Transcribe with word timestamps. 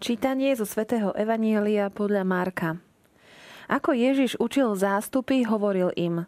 Čítanie 0.00 0.56
zo 0.56 0.64
svätého 0.64 1.12
Evanielia 1.12 1.92
podľa 1.92 2.24
Marka. 2.24 2.80
Ako 3.68 3.92
Ježiš 3.92 4.32
učil 4.40 4.72
zástupy, 4.72 5.44
hovoril 5.44 5.92
im 5.92 6.24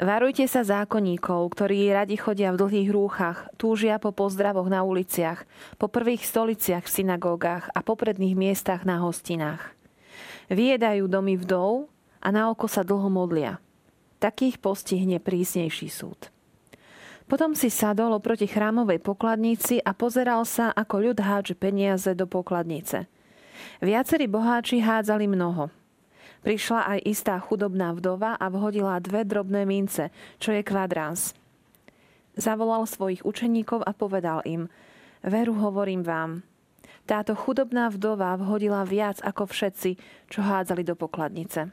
Varujte 0.00 0.48
sa 0.48 0.64
zákonníkov, 0.64 1.52
ktorí 1.52 1.92
radi 1.92 2.16
chodia 2.16 2.48
v 2.56 2.64
dlhých 2.64 2.88
rúchach, 2.88 3.52
túžia 3.60 4.00
po 4.00 4.16
pozdravoch 4.16 4.72
na 4.72 4.88
uliciach, 4.88 5.44
po 5.76 5.92
prvých 5.92 6.24
stoliciach 6.24 6.88
v 6.88 6.94
synagógach 6.96 7.68
a 7.76 7.84
popredných 7.84 8.32
miestach 8.32 8.88
na 8.88 9.04
hostinách. 9.04 9.76
Vyjedajú 10.48 11.04
domy 11.04 11.36
vdov 11.36 11.92
a 12.24 12.28
na 12.32 12.48
oko 12.48 12.72
sa 12.72 12.80
dlho 12.80 13.12
modlia. 13.12 13.60
Takých 14.16 14.56
postihne 14.64 15.20
prísnejší 15.20 15.92
súd. 15.92 16.32
Potom 17.30 17.54
si 17.54 17.70
sadol 17.70 18.10
oproti 18.10 18.50
chrámovej 18.50 18.98
pokladnici 19.06 19.78
a 19.78 19.94
pozeral 19.94 20.42
sa, 20.42 20.74
ako 20.74 20.98
ľud 20.98 21.18
hádže 21.22 21.54
peniaze 21.54 22.10
do 22.18 22.26
pokladnice. 22.26 23.06
Viacerí 23.78 24.26
boháči 24.26 24.82
hádzali 24.82 25.30
mnoho. 25.30 25.70
Prišla 26.42 26.98
aj 26.98 27.06
istá 27.06 27.38
chudobná 27.38 27.94
vdova 27.94 28.34
a 28.34 28.50
vhodila 28.50 28.98
dve 28.98 29.22
drobné 29.22 29.62
mince, 29.62 30.10
čo 30.42 30.50
je 30.50 30.66
kvadrans. 30.66 31.38
Zavolal 32.34 32.82
svojich 32.90 33.22
učeníkov 33.22 33.86
a 33.86 33.94
povedal 33.94 34.42
im, 34.42 34.66
veru 35.22 35.54
hovorím 35.54 36.02
vám, 36.02 36.42
táto 37.06 37.38
chudobná 37.38 37.94
vdova 37.94 38.34
vhodila 38.42 38.82
viac 38.82 39.22
ako 39.22 39.46
všetci, 39.46 39.90
čo 40.26 40.42
hádzali 40.42 40.82
do 40.82 40.98
pokladnice 40.98 41.70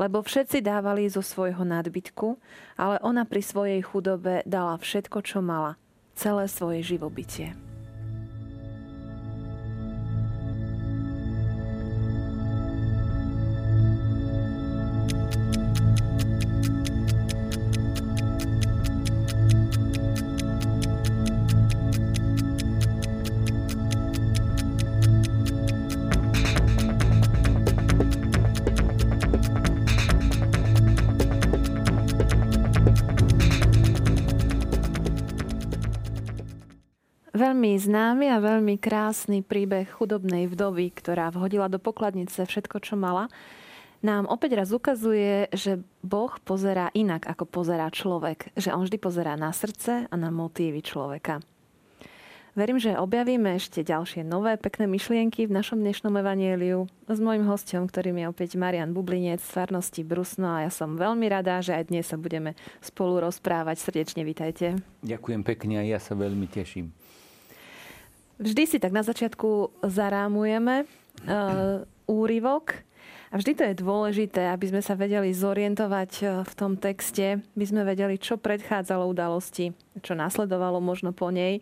lebo 0.00 0.24
všetci 0.24 0.64
dávali 0.64 1.04
zo 1.12 1.20
svojho 1.20 1.60
nadbytku, 1.60 2.40
ale 2.80 2.96
ona 3.04 3.28
pri 3.28 3.44
svojej 3.44 3.80
chudobe 3.84 4.40
dala 4.48 4.80
všetko, 4.80 5.20
čo 5.20 5.44
mala, 5.44 5.76
celé 6.16 6.48
svoje 6.48 6.80
živobytie. 6.80 7.69
Veľmi 37.50 37.74
známy 37.82 38.30
a 38.30 38.38
veľmi 38.38 38.78
krásny 38.78 39.42
príbeh 39.42 39.90
chudobnej 39.90 40.46
vdovy, 40.46 40.94
ktorá 40.94 41.34
vhodila 41.34 41.66
do 41.66 41.82
pokladnice 41.82 42.46
všetko, 42.46 42.78
čo 42.78 42.94
mala, 42.94 43.26
nám 44.06 44.30
opäť 44.30 44.54
raz 44.54 44.70
ukazuje, 44.70 45.50
že 45.50 45.82
Boh 45.98 46.30
pozerá 46.46 46.94
inak, 46.94 47.26
ako 47.26 47.50
pozerá 47.50 47.90
človek. 47.90 48.54
Že 48.54 48.70
on 48.70 48.86
vždy 48.86 48.98
pozerá 49.02 49.34
na 49.34 49.50
srdce 49.50 50.06
a 50.06 50.14
na 50.14 50.30
motívy 50.30 50.78
človeka. 50.78 51.42
Verím, 52.54 52.78
že 52.78 52.94
objavíme 52.94 53.58
ešte 53.58 53.82
ďalšie 53.82 54.22
nové 54.22 54.54
pekné 54.54 54.86
myšlienky 54.86 55.50
v 55.50 55.54
našom 55.58 55.82
dnešnom 55.82 56.14
evanieliu 56.22 56.86
s 57.10 57.18
mojim 57.18 57.50
hostom, 57.50 57.90
ktorým 57.90 58.14
je 58.22 58.26
opäť 58.30 58.54
Marian 58.54 58.94
Bublinec 58.94 59.42
z 59.42 59.50
farnosti 59.50 60.06
Brusno 60.06 60.54
a 60.54 60.62
ja 60.66 60.70
som 60.70 60.94
veľmi 60.94 61.26
rada, 61.26 61.58
že 61.58 61.74
aj 61.74 61.90
dnes 61.90 62.06
sa 62.06 62.14
budeme 62.14 62.54
spolu 62.78 63.18
rozprávať. 63.18 63.82
Srdečne 63.82 64.22
vítajte. 64.22 64.78
Ďakujem 65.02 65.42
pekne 65.42 65.82
a 65.82 65.84
ja 65.86 65.98
sa 65.98 66.14
veľmi 66.14 66.46
teším. 66.46 66.99
Vždy 68.40 68.62
si 68.64 68.76
tak 68.80 68.96
na 68.96 69.04
začiatku 69.04 69.84
zarámujeme 69.84 70.88
uh, 71.28 71.84
úryvok 72.08 72.72
a 73.28 73.36
vždy 73.36 73.52
to 73.52 73.62
je 73.68 73.80
dôležité, 73.84 74.48
aby 74.48 74.72
sme 74.72 74.80
sa 74.80 74.96
vedeli 74.96 75.28
zorientovať 75.36 76.10
uh, 76.24 76.28
v 76.48 76.52
tom 76.56 76.80
texte, 76.80 77.44
aby 77.52 77.66
sme 77.68 77.84
vedeli, 77.84 78.16
čo 78.16 78.40
predchádzalo 78.40 79.04
udalosti, 79.04 79.76
čo 80.00 80.16
nasledovalo 80.16 80.80
možno 80.80 81.12
po 81.12 81.28
nej. 81.28 81.60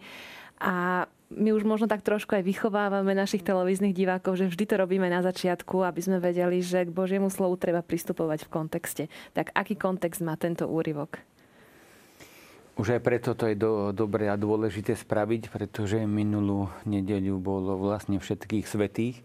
A 0.62 1.10
my 1.34 1.50
už 1.50 1.66
možno 1.66 1.90
tak 1.90 2.06
trošku 2.06 2.38
aj 2.38 2.46
vychovávame 2.46 3.10
našich 3.10 3.42
televíznych 3.42 3.92
divákov, 3.92 4.38
že 4.38 4.46
vždy 4.46 4.64
to 4.64 4.74
robíme 4.78 5.10
na 5.10 5.18
začiatku, 5.20 5.82
aby 5.82 5.98
sme 5.98 6.22
vedeli, 6.22 6.62
že 6.62 6.86
k 6.86 6.94
Božiemu 6.94 7.26
slovu 7.28 7.58
treba 7.58 7.82
pristupovať 7.82 8.46
v 8.46 8.52
kontexte. 8.54 9.04
Tak 9.34 9.50
aký 9.52 9.74
kontext 9.74 10.22
má 10.22 10.38
tento 10.38 10.70
úryvok? 10.70 11.20
Už 12.78 12.94
aj 12.94 13.02
preto 13.02 13.34
to 13.34 13.50
je 13.50 13.58
do, 13.58 13.90
dobré 13.90 14.30
a 14.30 14.38
dôležité 14.38 14.94
spraviť, 14.94 15.50
pretože 15.50 15.98
minulú 16.06 16.70
nedeľu 16.86 17.42
bolo 17.42 17.74
vlastne 17.74 18.22
všetkých 18.22 18.70
svetých 18.70 19.18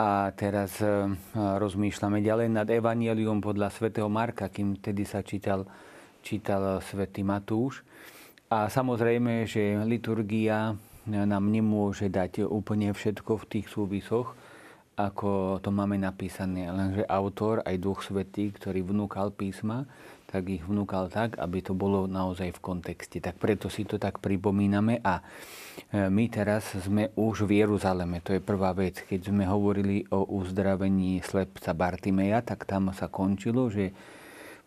a 0.00 0.32
teraz 0.32 0.80
e, 0.80 1.12
rozmýšľame 1.36 2.24
ďalej 2.24 2.48
nad 2.48 2.64
Evangelium 2.72 3.44
podľa 3.44 3.68
svätého 3.76 4.08
Marka, 4.08 4.48
kým 4.48 4.80
tedy 4.80 5.04
sa 5.04 5.20
čítal, 5.20 5.68
čítal 6.24 6.80
svätý 6.80 7.20
Matúš. 7.20 7.84
A 8.48 8.72
samozrejme, 8.72 9.44
že 9.44 9.76
liturgia 9.84 10.72
nám 11.04 11.44
nemôže 11.52 12.08
dať 12.08 12.48
úplne 12.48 12.96
všetko 12.96 13.36
v 13.36 13.48
tých 13.52 13.66
súvisoch, 13.68 14.32
ako 14.96 15.58
to 15.64 15.72
máme 15.72 15.96
napísané. 15.96 16.68
Lenže 16.68 17.08
autor, 17.08 17.64
aj 17.64 17.76
Duch 17.80 18.04
Svetý, 18.04 18.52
ktorý 18.52 18.84
vnúkal 18.84 19.32
písma, 19.32 19.88
tak 20.28 20.48
ich 20.48 20.64
vnúkal 20.64 21.12
tak, 21.12 21.36
aby 21.36 21.60
to 21.60 21.76
bolo 21.76 22.08
naozaj 22.08 22.56
v 22.56 22.60
kontexte. 22.64 23.20
Tak 23.20 23.36
preto 23.36 23.68
si 23.68 23.84
to 23.84 24.00
tak 24.00 24.20
pripomíname 24.20 25.00
a 25.04 25.20
e, 25.20 26.08
my 26.08 26.24
teraz 26.32 26.72
sme 26.72 27.12
už 27.16 27.44
v 27.44 27.64
Jeruzaleme. 27.64 28.24
To 28.24 28.32
je 28.32 28.40
prvá 28.40 28.72
vec. 28.72 29.04
Keď 29.04 29.28
sme 29.28 29.44
hovorili 29.44 30.08
o 30.08 30.24
uzdravení 30.24 31.20
slepca 31.20 31.76
Bartimeja, 31.76 32.40
tak 32.40 32.64
tam 32.64 32.96
sa 32.96 33.12
končilo, 33.12 33.68
že 33.68 33.92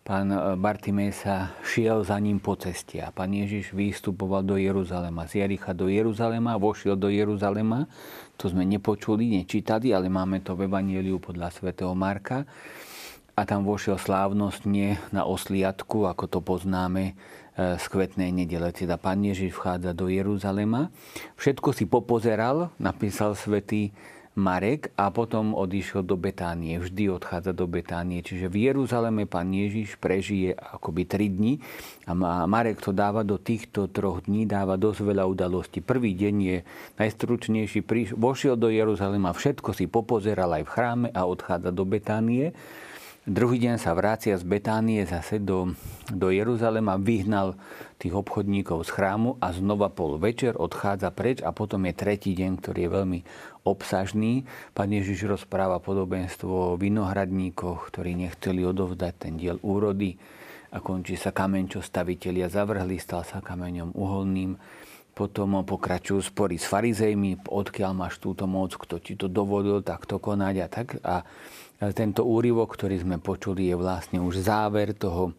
pán 0.06 0.30
e, 0.30 0.54
Bartimej 0.54 1.10
sa 1.10 1.58
šiel 1.66 2.06
za 2.06 2.14
ním 2.22 2.38
po 2.38 2.54
ceste 2.54 3.02
a 3.02 3.10
pán 3.10 3.34
Ježiš 3.34 3.74
vystupoval 3.74 4.46
do 4.46 4.54
Jeruzalema. 4.54 5.26
Z 5.26 5.42
Jericha 5.42 5.74
do 5.74 5.90
Jeruzalema, 5.90 6.54
vošiel 6.54 6.94
do 6.94 7.10
Jeruzalema. 7.10 7.90
To 8.38 8.46
sme 8.46 8.62
nepočuli, 8.62 9.42
nečítali, 9.42 9.90
ale 9.90 10.06
máme 10.06 10.46
to 10.46 10.54
v 10.54 10.70
Evangeliu 10.70 11.18
podľa 11.18 11.50
svätého 11.50 11.90
Marka 11.98 12.46
a 13.36 13.42
tam 13.44 13.66
vošiel 13.66 13.98
slávnostne 13.98 14.96
na 15.12 15.26
osliadku, 15.26 16.06
ako 16.06 16.24
to 16.30 16.38
poznáme 16.38 17.12
e, 17.12 17.14
z 17.76 17.84
kvetnej 17.90 18.30
nedele. 18.30 18.70
Teda 18.70 19.02
pán 19.02 19.26
Ježiš 19.26 19.58
vchádza 19.58 19.90
do 19.90 20.06
Jeruzalema. 20.06 20.94
Všetko 21.34 21.74
si 21.74 21.84
popozeral, 21.90 22.70
napísal 22.78 23.34
svätý 23.34 23.90
Marek 24.36 24.92
a 25.00 25.08
potom 25.08 25.56
odišiel 25.56 26.04
do 26.04 26.20
Betánie. 26.20 26.76
Vždy 26.76 27.08
odchádza 27.08 27.56
do 27.56 27.64
Betánie. 27.64 28.20
Čiže 28.20 28.52
v 28.52 28.68
Jeruzaleme 28.68 29.24
pán 29.24 29.48
Ježiš 29.48 29.96
prežije 29.96 30.52
akoby 30.52 31.02
tri 31.08 31.32
dni 31.32 31.56
a 32.04 32.12
Marek 32.44 32.84
to 32.84 32.92
dáva 32.92 33.24
do 33.24 33.40
týchto 33.40 33.88
troch 33.88 34.28
dní, 34.28 34.44
dáva 34.44 34.76
dosť 34.76 35.00
veľa 35.08 35.24
udalostí. 35.24 35.80
Prvý 35.80 36.12
deň 36.12 36.34
je 36.36 36.56
najstručnejší. 37.00 37.80
Vošiel 38.12 38.60
do 38.60 38.68
Jeruzalema, 38.68 39.32
všetko 39.32 39.72
si 39.72 39.88
popozeral 39.88 40.52
aj 40.60 40.68
v 40.68 40.72
chráme 40.72 41.08
a 41.16 41.24
odchádza 41.24 41.72
do 41.72 41.88
Betánie. 41.88 42.52
Druhý 43.26 43.58
deň 43.58 43.82
sa 43.82 43.90
vrácia 43.90 44.38
z 44.38 44.46
Betánie 44.46 45.02
zase 45.02 45.42
do, 45.42 45.74
do 46.14 46.30
Jeruzalema, 46.30 46.94
vyhnal 46.94 47.58
tých 47.98 48.14
obchodníkov 48.14 48.86
z 48.86 48.94
chrámu 48.94 49.34
a 49.42 49.50
znova 49.50 49.90
pol 49.90 50.14
večer 50.14 50.54
odchádza 50.54 51.10
preč 51.10 51.42
a 51.42 51.50
potom 51.50 51.90
je 51.90 51.94
tretí 51.98 52.38
deň, 52.38 52.62
ktorý 52.62 52.86
je 52.86 52.94
veľmi 52.94 53.20
obsažný. 53.66 54.46
Pán 54.70 54.94
Ježiš 54.94 55.26
rozpráva 55.26 55.82
podobenstvo 55.82 56.78
o 56.78 56.78
vinohradníkoch, 56.78 57.90
ktorí 57.90 58.14
nechceli 58.14 58.62
odovzdať 58.62 59.14
ten 59.18 59.34
diel 59.34 59.58
úrody 59.58 60.14
a 60.70 60.78
končí 60.78 61.18
sa 61.18 61.34
kameň, 61.34 61.66
čo 61.66 61.80
stavitelia 61.82 62.46
zavrhli, 62.46 62.94
stal 63.02 63.26
sa 63.26 63.42
kameňom 63.42 63.90
uholným. 63.98 64.54
Potom 65.16 65.66
pokračujú 65.66 66.22
spory 66.22 66.62
s 66.62 66.68
farizejmi, 66.70 67.50
odkiaľ 67.50 67.90
máš 67.90 68.22
túto 68.22 68.46
moc, 68.46 68.76
kto 68.76 69.02
ti 69.02 69.18
to 69.18 69.26
dovolil 69.26 69.82
takto 69.82 70.22
konať 70.22 70.54
a 70.62 70.66
tak. 70.70 70.88
A 71.02 71.26
tento 71.76 72.24
úryvok, 72.24 72.72
ktorý 72.72 73.04
sme 73.04 73.16
počuli, 73.20 73.68
je 73.68 73.76
vlastne 73.76 74.18
už 74.20 74.40
záver 74.40 74.96
toho 74.96 75.36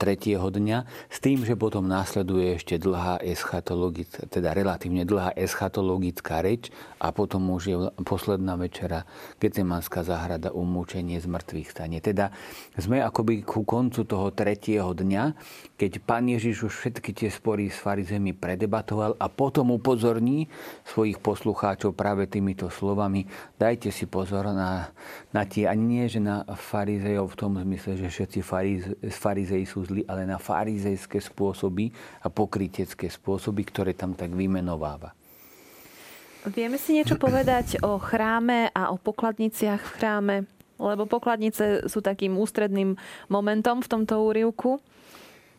tretieho 0.00 0.48
dňa, 0.48 0.78
s 1.12 1.18
tým, 1.20 1.44
že 1.44 1.52
potom 1.52 1.84
následuje 1.84 2.56
ešte 2.56 2.80
dlhá 2.80 3.20
eschatologická, 3.20 4.24
teda 4.32 4.56
relatívne 4.56 5.04
dlhá 5.04 5.36
eschatologická 5.36 6.40
reč 6.40 6.72
a 6.96 7.12
potom 7.12 7.52
už 7.52 7.62
je 7.68 7.76
posledná 8.00 8.56
večera 8.56 9.04
Gecemanská 9.36 10.00
záhrada 10.00 10.48
umúčenie 10.56 11.20
z 11.20 11.28
mŕtvych 11.28 11.68
stane. 11.68 12.00
Teda 12.00 12.32
sme 12.80 13.04
akoby 13.04 13.44
ku 13.44 13.68
koncu 13.68 14.08
toho 14.08 14.32
tretieho 14.32 14.96
dňa, 14.96 15.36
keď 15.76 15.92
pán 16.08 16.28
Ježiš 16.32 16.72
už 16.72 16.72
všetky 16.80 17.12
tie 17.12 17.28
spory 17.28 17.68
s 17.68 17.76
farizemi 17.76 18.32
predebatoval 18.32 19.20
a 19.20 19.26
potom 19.28 19.76
upozorní 19.76 20.48
svojich 20.88 21.20
poslucháčov 21.20 21.92
práve 21.92 22.24
týmito 22.24 22.72
slovami 22.72 23.28
dajte 23.60 23.92
si 23.92 24.08
pozor 24.08 24.48
na, 24.56 24.88
na 25.36 25.44
tie, 25.44 25.68
ani 25.68 25.84
nie, 25.84 26.04
že 26.08 26.20
na 26.20 26.48
farizejov 26.48 27.32
v 27.32 27.38
tom 27.38 27.52
zmysle, 27.60 28.00
že 28.00 28.08
všetci 28.08 28.40
farize, 28.40 28.88
farizei 29.50 29.66
sú 29.66 29.82
zlí, 29.82 30.06
ale 30.06 30.22
na 30.22 30.38
farizejské 30.38 31.18
spôsoby 31.18 31.90
a 32.22 32.30
pokrytecké 32.30 33.10
spôsoby, 33.10 33.66
ktoré 33.66 33.98
tam 33.98 34.14
tak 34.14 34.30
vymenováva. 34.30 35.10
Vieme 36.46 36.78
si 36.78 36.94
niečo 36.94 37.18
povedať 37.26 37.82
o 37.82 37.98
chráme 37.98 38.70
a 38.70 38.94
o 38.94 38.96
pokladniciach 38.96 39.82
v 39.82 39.94
chráme? 39.98 40.36
Lebo 40.80 41.04
pokladnice 41.04 41.90
sú 41.90 42.00
takým 42.00 42.38
ústredným 42.38 42.94
momentom 43.28 43.82
v 43.82 43.90
tomto 43.90 44.22
úrivku. 44.22 44.78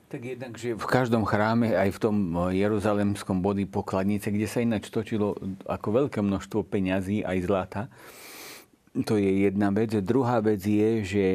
Tak 0.09 0.23
jednak, 0.23 0.55
že 0.57 0.73
v 0.75 0.87
každom 0.87 1.27
chráme, 1.27 1.75
aj 1.75 1.93
v 1.93 1.99
tom 2.01 2.15
jeruzalemskom 2.51 3.43
body 3.43 3.69
pokladnice, 3.69 4.33
kde 4.33 4.47
sa 4.49 4.63
ináč 4.63 4.89
točilo 4.89 5.37
ako 5.67 5.87
veľké 6.03 6.19
množstvo 6.19 6.65
peňazí, 6.67 7.21
aj 7.21 7.37
zlata, 7.43 7.81
to 9.07 9.15
je 9.15 9.47
jedna 9.47 9.71
vec. 9.71 9.95
Druhá 10.03 10.43
vec 10.43 10.59
je, 10.67 10.91
že 11.05 11.25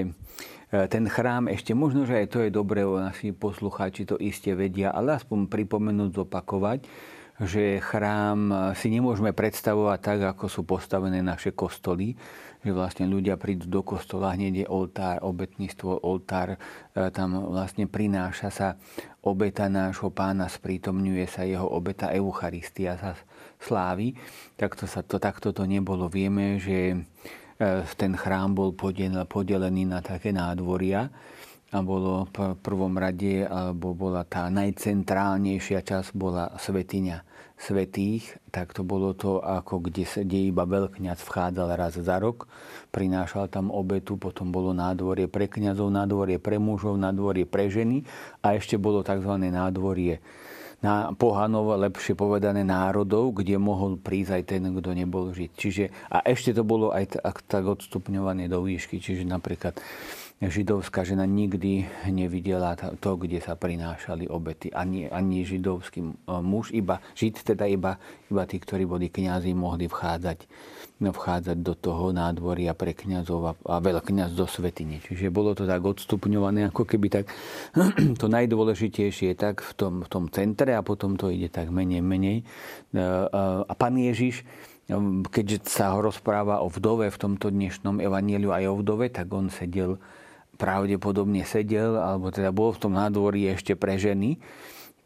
ten 0.71 1.07
chrám, 1.07 1.47
ešte 1.47 1.73
možno, 1.79 2.03
že 2.05 2.25
aj 2.25 2.27
to 2.27 2.39
je 2.43 2.51
dobré, 2.51 2.83
naši 2.83 3.31
poslucháči 3.31 4.03
to 4.03 4.19
iste 4.19 4.51
vedia, 4.55 4.91
ale 4.91 5.15
aspoň 5.15 5.47
pripomenúť, 5.47 6.11
zopakovať, 6.19 6.81
že 7.37 7.85
chrám 7.85 8.73
si 8.73 8.89
nemôžeme 8.89 9.37
predstavovať 9.37 9.99
tak, 10.01 10.19
ako 10.37 10.45
sú 10.49 10.65
postavené 10.65 11.21
naše 11.21 11.53
kostoly, 11.53 12.17
že 12.67 12.75
vlastne 12.75 13.07
ľudia 13.07 13.39
prídu 13.39 13.71
do 13.71 13.87
kostola, 13.87 14.35
hneď 14.35 14.65
je 14.65 14.67
oltár, 14.67 15.23
obetníctvo, 15.23 16.03
oltár, 16.03 16.57
e, 16.57 16.59
tam 17.15 17.55
vlastne 17.55 17.87
prináša 17.87 18.51
sa 18.51 18.69
obeta 19.23 19.71
nášho 19.71 20.11
pána, 20.11 20.51
sprítomňuje 20.51 21.31
sa 21.31 21.47
jeho 21.47 21.71
obeta 21.71 22.11
Eucharistia 22.11 22.99
sa 22.99 23.15
slávi. 23.63 24.19
Takto, 24.59 24.91
sa 24.91 25.07
to, 25.07 25.23
takto 25.23 25.55
to 25.55 25.63
nebolo. 25.63 26.11
Vieme, 26.11 26.59
že 26.59 26.79
e, 26.91 26.97
ten 27.97 28.13
chrám 28.17 28.53
bol 28.53 28.77
podelený 29.29 29.89
na 29.89 30.01
také 30.05 30.33
nádvoria, 30.33 31.09
a 31.75 31.83
bolo 31.83 32.31
v 32.31 32.55
prvom 32.63 32.95
rade, 32.95 33.43
alebo 33.43 33.91
bola 33.91 34.23
tá 34.23 34.47
najcentrálnejšia 34.55 35.83
časť, 35.83 36.15
bola 36.15 36.55
svetiňa 36.63 37.27
svetých, 37.57 38.39
tak 38.55 38.71
to 38.77 38.85
bolo 38.85 39.17
to, 39.17 39.41
ako 39.41 39.83
kde, 39.83 40.07
kde 40.07 40.53
iba 40.53 40.63
veľkňaz 40.63 41.25
vchádzal 41.25 41.69
raz 41.75 41.99
za 41.99 42.17
rok, 42.23 42.47
prinášal 42.93 43.49
tam 43.51 43.73
obetu, 43.73 44.15
potom 44.15 44.53
bolo 44.53 44.77
nádvorie 44.77 45.27
pre 45.27 45.49
kňazov, 45.51 45.91
nádvorie 45.91 46.39
pre 46.39 46.61
mužov, 46.61 47.01
nádvorie 47.01 47.49
pre 47.49 47.67
ženy 47.67 48.05
a 48.45 48.55
ešte 48.55 48.79
bolo 48.79 49.03
tzv. 49.03 49.33
nádvorie 49.41 50.21
na 50.85 51.11
pohanov, 51.17 51.81
lepšie 51.81 52.13
povedané 52.13 52.61
národov, 52.61 53.41
kde 53.41 53.57
mohol 53.57 53.97
prísť 53.97 54.33
aj 54.37 54.43
ten, 54.45 54.63
kto 54.77 54.91
nebol 54.93 55.33
žiť. 55.33 55.51
Čiže, 55.57 55.85
a 56.13 56.21
ešte 56.29 56.53
to 56.53 56.63
bolo 56.63 56.93
aj 56.93 57.17
tak, 57.17 57.37
tak 57.49 57.65
odstupňované 57.65 58.47
do 58.47 58.61
výšky, 58.61 59.01
čiže 59.01 59.25
napríklad 59.25 59.81
židovská 60.37 61.01
žena 61.01 61.25
nikdy 61.25 61.89
nevidela 62.13 62.77
to, 62.77 63.17
kde 63.17 63.41
sa 63.41 63.57
prinášali 63.57 64.29
obety. 64.29 64.69
Ani, 64.69 65.09
ani 65.09 65.49
židovský 65.49 66.05
e, 66.05 66.13
muž, 66.45 66.77
iba 66.77 67.01
žid, 67.17 67.41
teda 67.41 67.65
iba, 67.65 67.97
iba 68.29 68.45
tí, 68.45 68.61
ktorí 68.61 68.85
boli 68.85 69.09
kňazi, 69.09 69.57
mohli 69.57 69.89
vchádzať, 69.89 70.39
no, 71.01 71.17
vchádzať 71.17 71.57
do 71.65 71.73
toho 71.73 72.13
nádvoria 72.13 72.77
pre 72.77 72.93
kňazov 72.93 73.41
a, 73.49 73.53
a 73.65 73.81
veľkňaz 73.81 74.37
do 74.37 74.45
svetiny. 74.45 75.01
Čiže 75.09 75.33
bolo 75.33 75.57
to 75.57 75.65
tak 75.65 75.81
odstupňované, 75.81 76.69
ako 76.69 76.85
keby 76.85 77.09
tak 77.09 77.33
to 78.21 78.27
najdôležitejšie 78.29 79.33
je 79.33 79.37
tak 79.41 79.65
v 79.65 79.73
tom, 79.73 80.05
v 80.05 80.09
tom 80.13 80.29
centre 80.29 80.77
a 80.77 80.85
potom 80.85 81.17
to 81.17 81.33
ide 81.33 81.49
tak 81.49 81.73
menej, 81.73 82.05
menej. 82.05 82.45
E, 82.93 83.01
e, 83.01 83.41
a 83.65 83.73
pán 83.73 83.97
Ježiš 83.97 84.45
keďže 85.35 85.67
sa 85.67 85.91
ho 85.91 85.99
rozpráva 85.99 86.63
o 86.63 86.71
vdove 86.71 87.11
v 87.11 87.19
tomto 87.19 87.51
dnešnom 87.51 87.99
evanieliu 87.99 88.55
aj 88.55 88.71
o 88.71 88.79
vdove, 88.79 89.11
tak 89.11 89.27
on 89.35 89.51
sedel 89.51 89.99
pravdepodobne 90.57 91.45
sedel, 91.45 92.01
alebo 92.01 92.33
teda 92.33 92.51
bol 92.51 92.73
v 92.73 92.81
tom 92.81 92.93
nádvorí 92.97 93.47
ešte 93.53 93.77
pre 93.77 94.01
ženy, 94.01 94.41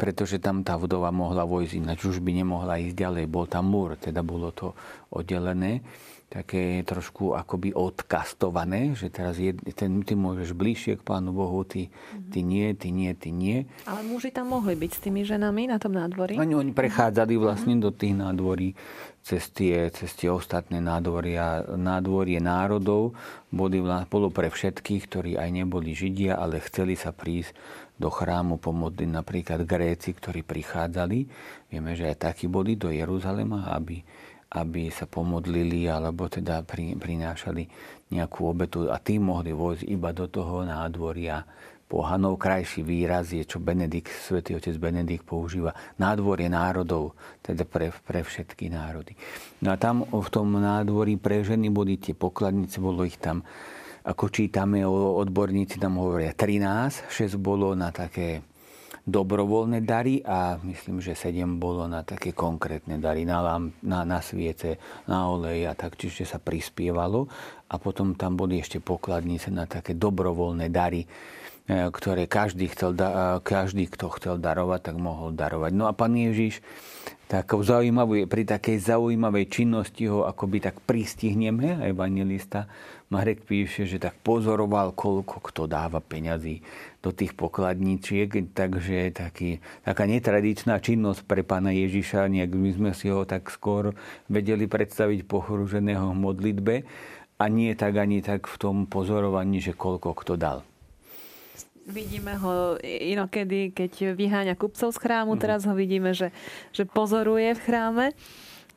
pretože 0.01 0.41
tam 0.41 0.65
tá 0.65 0.81
vdova 0.81 1.13
mohla 1.13 1.45
vojsť, 1.45 1.77
ináč 1.77 2.09
už 2.09 2.25
by 2.25 2.31
nemohla 2.41 2.81
ísť 2.81 2.97
ďalej. 2.97 3.25
Bol 3.29 3.45
tam 3.51 3.69
múr, 3.69 4.01
teda 4.01 4.25
bolo 4.25 4.49
to 4.55 4.73
oddelené 5.13 5.85
také 6.31 6.87
trošku 6.87 7.35
akoby 7.35 7.75
odkastované, 7.75 8.95
že 8.95 9.11
teraz 9.11 9.35
je, 9.35 9.51
ten, 9.75 9.99
ty 10.07 10.15
môžeš 10.15 10.55
bližšie 10.55 10.95
k 10.95 11.03
Pánu 11.03 11.35
Bohu, 11.35 11.67
ty, 11.67 11.91
ty 12.31 12.47
nie, 12.47 12.71
ty 12.79 12.95
nie, 12.95 13.11
ty 13.19 13.35
nie. 13.35 13.67
Ale 13.83 14.07
muži 14.07 14.31
tam 14.31 14.55
mohli 14.55 14.79
byť 14.79 14.91
s 14.95 15.01
tými 15.03 15.27
ženami 15.27 15.67
na 15.67 15.83
tom 15.83 15.91
nádvorí? 15.99 16.39
Oni, 16.39 16.55
oni 16.55 16.71
prechádzali 16.71 17.35
vlastne 17.35 17.83
uh-huh. 17.83 17.91
do 17.91 17.91
tých 17.91 18.15
nádvorí 18.15 18.79
cez 19.27 19.51
tie, 19.51 19.91
cez 19.91 20.15
tie 20.15 20.31
ostatné 20.31 20.79
nádvoria, 20.79 21.67
nádvorie 21.75 22.39
národov. 22.39 23.19
Boli, 23.51 23.83
bolo 23.83 24.31
pre 24.31 24.55
všetkých, 24.55 25.03
ktorí 25.11 25.31
aj 25.35 25.51
neboli 25.51 25.99
Židia, 25.99 26.39
ale 26.39 26.63
chceli 26.63 26.95
sa 26.95 27.11
prísť 27.11 27.59
do 28.01 28.09
chrámu 28.09 28.57
pomodliť 28.63 29.11
napríklad 29.11 29.67
Gréci, 29.67 30.15
ktorí 30.15 30.47
prichádzali. 30.47 31.19
Vieme, 31.69 31.93
že 31.99 32.09
aj 32.09 32.33
takí 32.33 32.47
boli 32.49 32.79
do 32.79 32.89
Jeruzalema, 32.89 33.75
aby 33.77 34.01
aby 34.51 34.91
sa 34.91 35.07
pomodlili 35.07 35.87
alebo 35.87 36.27
teda 36.27 36.67
prinášali 36.99 37.71
nejakú 38.11 38.51
obetu 38.51 38.91
a 38.91 38.99
tým 38.99 39.31
mohli 39.31 39.55
vojsť 39.55 39.87
iba 39.87 40.11
do 40.11 40.27
toho 40.27 40.67
nádvoria 40.67 41.47
pohanov. 41.87 42.39
Krajší 42.39 42.83
výraz 42.83 43.31
je, 43.31 43.47
čo 43.47 43.63
Benedikt, 43.63 44.11
svätý 44.11 44.59
otec 44.59 44.75
Benedikt 44.79 45.23
používa, 45.23 45.75
nádvorie 45.99 46.51
národov, 46.51 47.15
teda 47.43 47.63
pre, 47.67 47.91
pre 47.91 48.27
všetky 48.27 48.71
národy. 48.71 49.15
No 49.63 49.71
a 49.71 49.77
tam 49.79 50.03
v 50.07 50.29
tom 50.31 50.55
nádvorí 50.59 51.19
pre 51.19 51.47
ženy 51.47 51.71
boli 51.71 51.99
tie 51.99 52.15
pokladnice, 52.15 52.83
bolo 52.83 53.07
ich 53.07 53.19
tam, 53.19 53.47
ako 54.03 54.31
čítame, 54.35 54.83
odborníci 54.87 55.79
tam 55.79 55.99
hovoria 56.03 56.35
13, 56.35 57.07
6 57.07 57.39
bolo 57.39 57.75
na 57.79 57.95
také 57.95 58.43
dobrovoľné 59.09 59.81
dary 59.85 60.21
a 60.21 60.61
myslím, 60.61 61.01
že 61.01 61.17
sedem 61.17 61.57
bolo 61.57 61.89
na 61.89 62.05
také 62.05 62.37
konkrétne 62.37 63.01
dary, 63.01 63.25
na, 63.25 63.41
lamp, 63.41 63.73
na, 63.81 64.05
na 64.05 64.21
sviece, 64.21 64.77
na 65.09 65.29
olej 65.29 65.69
a 65.69 65.73
tak, 65.73 65.97
čiže 65.97 66.29
sa 66.29 66.39
prispievalo. 66.41 67.27
A 67.71 67.79
potom 67.79 68.19
tam 68.19 68.37
boli 68.37 68.61
ešte 68.61 68.83
pokladnice 68.83 69.49
na 69.49 69.65
také 69.65 69.97
dobrovoľné 69.97 70.69
dary, 70.69 71.05
e, 71.05 71.09
ktoré 71.89 72.27
každý, 72.27 72.69
chcel, 72.71 72.93
každý, 73.41 73.89
kto 73.89 74.11
chcel 74.21 74.37
darovať, 74.37 74.93
tak 74.93 74.97
mohol 75.01 75.33
darovať. 75.33 75.73
No 75.73 75.89
a 75.89 75.97
pán 75.97 76.13
Ježiš 76.13 76.61
takou 77.31 77.63
zaujímavou, 77.63 78.27
pri 78.27 78.43
takej 78.43 78.91
zaujímavej 78.91 79.47
činnosti 79.47 80.11
ho 80.11 80.27
akoby 80.27 80.67
tak 80.67 80.83
pristihneme, 80.83 81.79
evangelista 81.87 82.67
Marek 83.11 83.43
píše, 83.43 83.91
že 83.91 83.99
tak 83.99 84.15
pozoroval, 84.23 84.95
koľko 84.95 85.43
kto 85.43 85.67
dáva 85.67 85.99
peňazí 85.99 86.63
do 87.03 87.11
tých 87.11 87.35
pokladníčiek, 87.35 88.31
takže 88.55 89.11
taký, 89.11 89.59
taká 89.83 90.07
netradičná 90.07 90.79
činnosť 90.79 91.27
pre 91.27 91.43
pána 91.43 91.75
Ježiša, 91.75 92.31
nejak 92.31 92.55
my 92.55 92.71
sme 92.71 92.91
si 92.95 93.11
ho 93.11 93.27
tak 93.27 93.51
skôr 93.51 93.99
vedeli 94.31 94.71
predstaviť 94.71 95.27
pochruženého 95.27 96.15
v 96.15 96.23
modlitbe 96.23 96.75
a 97.35 97.45
nie 97.51 97.75
tak 97.75 97.99
ani 97.99 98.23
tak 98.23 98.47
v 98.47 98.57
tom 98.63 98.77
pozorovaní, 98.87 99.59
že 99.59 99.75
koľko 99.75 100.15
kto 100.15 100.39
dal. 100.39 100.63
Vidíme 101.91 102.39
ho 102.39 102.79
inokedy, 102.87 103.75
keď 103.75 104.15
vyháňa 104.15 104.55
kupcov 104.55 104.95
z 104.95 105.03
chrámu, 105.03 105.35
mm. 105.35 105.41
teraz 105.43 105.67
ho 105.67 105.75
vidíme, 105.75 106.15
že, 106.15 106.31
že 106.71 106.87
pozoruje 106.87 107.59
v 107.59 107.65
chráme. 107.67 108.07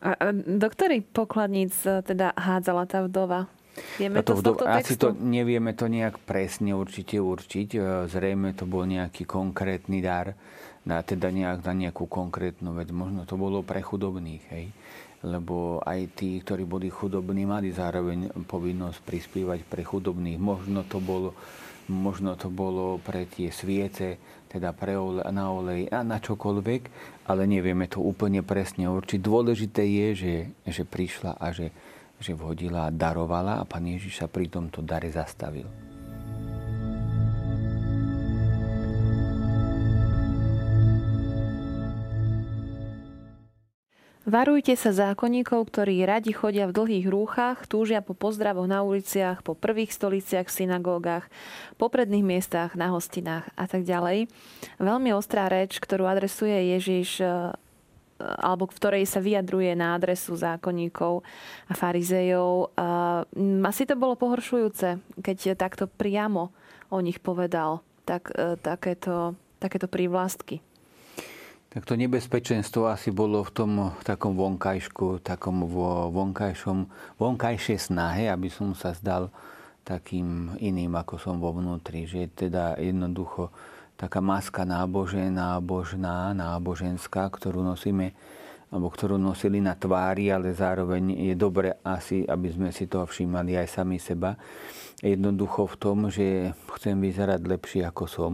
A 0.01 0.33
do 0.33 0.67
ktorých 0.67 1.05
pokladníc 1.13 1.77
e, 1.85 2.01
teda 2.01 2.33
hádzala 2.33 2.89
tá 2.89 3.05
vdova? 3.05 3.45
Vieme 3.97 4.21
to, 4.21 4.37
to 4.37 4.39
vdova, 4.41 4.77
Asi 4.77 4.95
to 4.95 5.13
nevieme 5.17 5.73
to 5.73 5.89
nejak 5.89 6.21
presne 6.21 6.77
určite 6.77 7.17
určiť. 7.17 7.67
E, 7.73 7.79
zrejme 8.05 8.53
to 8.53 8.69
bol 8.69 8.85
nejaký 8.85 9.25
konkrétny 9.25 10.01
dar, 10.01 10.37
na, 10.85 11.01
teda 11.01 11.33
nejak, 11.33 11.65
na 11.65 11.73
nejakú 11.73 12.05
konkrétnu 12.05 12.77
vec. 12.77 12.93
Možno 12.93 13.25
to 13.25 13.33
bolo 13.33 13.65
pre 13.65 13.81
chudobných, 13.81 14.45
hej 14.53 14.67
lebo 15.23 15.79
aj 15.79 16.19
tí, 16.19 16.35
ktorí 16.43 16.67
boli 16.67 16.91
chudobní, 16.91 17.47
mali 17.47 17.71
zároveň 17.71 18.35
povinnosť 18.43 18.99
prispievať 19.07 19.63
pre 19.63 19.79
chudobných. 19.87 20.35
Možno 20.35 20.83
to 20.83 20.99
bolo 20.99 21.31
možno 21.87 22.39
to 22.39 22.47
bolo 22.47 22.99
pre 22.99 23.27
tie 23.27 23.51
sviece, 23.51 24.15
teda 24.47 24.71
pre 24.71 24.95
ole, 24.95 25.19
na 25.33 25.51
olej 25.51 25.91
a 25.91 25.99
na 26.05 26.21
čokoľvek, 26.21 26.81
ale 27.27 27.43
nevieme 27.43 27.89
to 27.91 27.99
úplne 27.99 28.39
presne 28.45 28.87
určiť. 28.87 29.19
Dôležité 29.19 29.83
je, 29.83 30.07
že, 30.15 30.35
že 30.63 30.83
prišla 30.87 31.35
a 31.35 31.51
že, 31.51 31.75
že 32.23 32.31
vhodila 32.31 32.87
a 32.87 32.95
darovala 32.95 33.59
a 33.59 33.67
pán 33.67 33.83
Ježiš 33.83 34.23
sa 34.23 34.27
pri 34.31 34.47
tomto 34.47 34.79
dare 34.79 35.11
zastavil. 35.11 35.67
Varujte 44.23 44.79
sa 44.79 44.95
zákonníkov, 44.95 45.67
ktorí 45.67 45.99
radi 46.07 46.31
chodia 46.31 46.63
v 46.71 46.71
dlhých 46.71 47.11
rúchach, 47.11 47.67
túžia 47.67 47.99
po 47.99 48.15
pozdravoch 48.15 48.71
na 48.71 48.79
uliciach, 48.79 49.43
po 49.43 49.51
prvých 49.51 49.91
stoliciach 49.91 50.47
v 50.47 50.55
synagógach, 50.63 51.27
po 51.75 51.91
predných 51.91 52.23
miestach, 52.23 52.71
na 52.79 52.95
hostinách 52.95 53.51
a 53.59 53.67
tak 53.67 53.83
ďalej. 53.83 54.31
Veľmi 54.79 55.11
ostrá 55.11 55.51
reč, 55.51 55.75
ktorú 55.75 56.07
adresuje 56.07 56.55
Ježiš 56.71 57.19
alebo 58.23 58.69
v 58.69 58.75
ktorej 58.79 59.03
sa 59.05 59.19
vyjadruje 59.19 59.75
na 59.75 59.99
adresu 59.99 60.33
zákonníkov 60.39 61.21
a 61.67 61.73
farizejov. 61.75 62.73
Asi 63.67 63.83
to 63.83 63.99
bolo 63.99 64.15
pohoršujúce, 64.15 65.19
keď 65.19 65.59
takto 65.59 65.85
priamo 65.85 66.55
o 66.93 67.01
nich 67.01 67.17
povedal 67.17 67.81
tak, 68.05 68.29
e, 68.35 68.59
takéto, 68.61 69.33
takéto 69.57 69.89
prívlastky. 69.89 70.61
Tak 71.73 71.89
to 71.89 71.97
nebezpečenstvo 71.97 72.85
asi 72.85 73.09
bolo 73.09 73.41
v 73.41 73.49
tom 73.49 73.71
takom 74.05 74.37
vonkajšku, 74.37 75.25
takom 75.25 75.65
vonkajšom, 76.13 76.85
vonkajšej 77.17 77.89
snahe, 77.89 78.29
aby 78.29 78.45
som 78.45 78.77
sa 78.77 78.93
zdal 78.93 79.33
takým 79.81 80.53
iným, 80.61 80.93
ako 80.93 81.17
som 81.17 81.41
vo 81.41 81.49
vnútri. 81.49 82.05
Že 82.05 82.29
teda 82.45 82.77
jednoducho 82.77 83.49
taká 83.95 84.19
maska 84.19 84.65
nábožen, 84.65 85.37
nábožná, 85.37 86.33
náboženská, 86.33 87.29
ktorú 87.29 87.61
nosíme 87.61 88.13
alebo 88.73 88.89
ktorú 88.89 89.21
nosili 89.21 89.61
na 89.61 89.77
tvári, 89.77 90.33
ale 90.33 90.49
zároveň 90.49 91.29
je 91.29 91.37
dobre 91.37 91.77
asi, 91.85 92.25
aby 92.25 92.49
sme 92.49 92.69
si 92.73 92.89
to 92.89 93.05
všímali 93.05 93.53
aj 93.53 93.69
sami 93.69 94.01
seba. 94.01 94.33
Jednoducho 94.97 95.69
v 95.69 95.75
tom, 95.77 95.97
že 96.09 96.57
chcem 96.81 96.97
vyzerať 96.97 97.45
lepšie 97.45 97.85
ako 97.85 98.05
som 98.09 98.33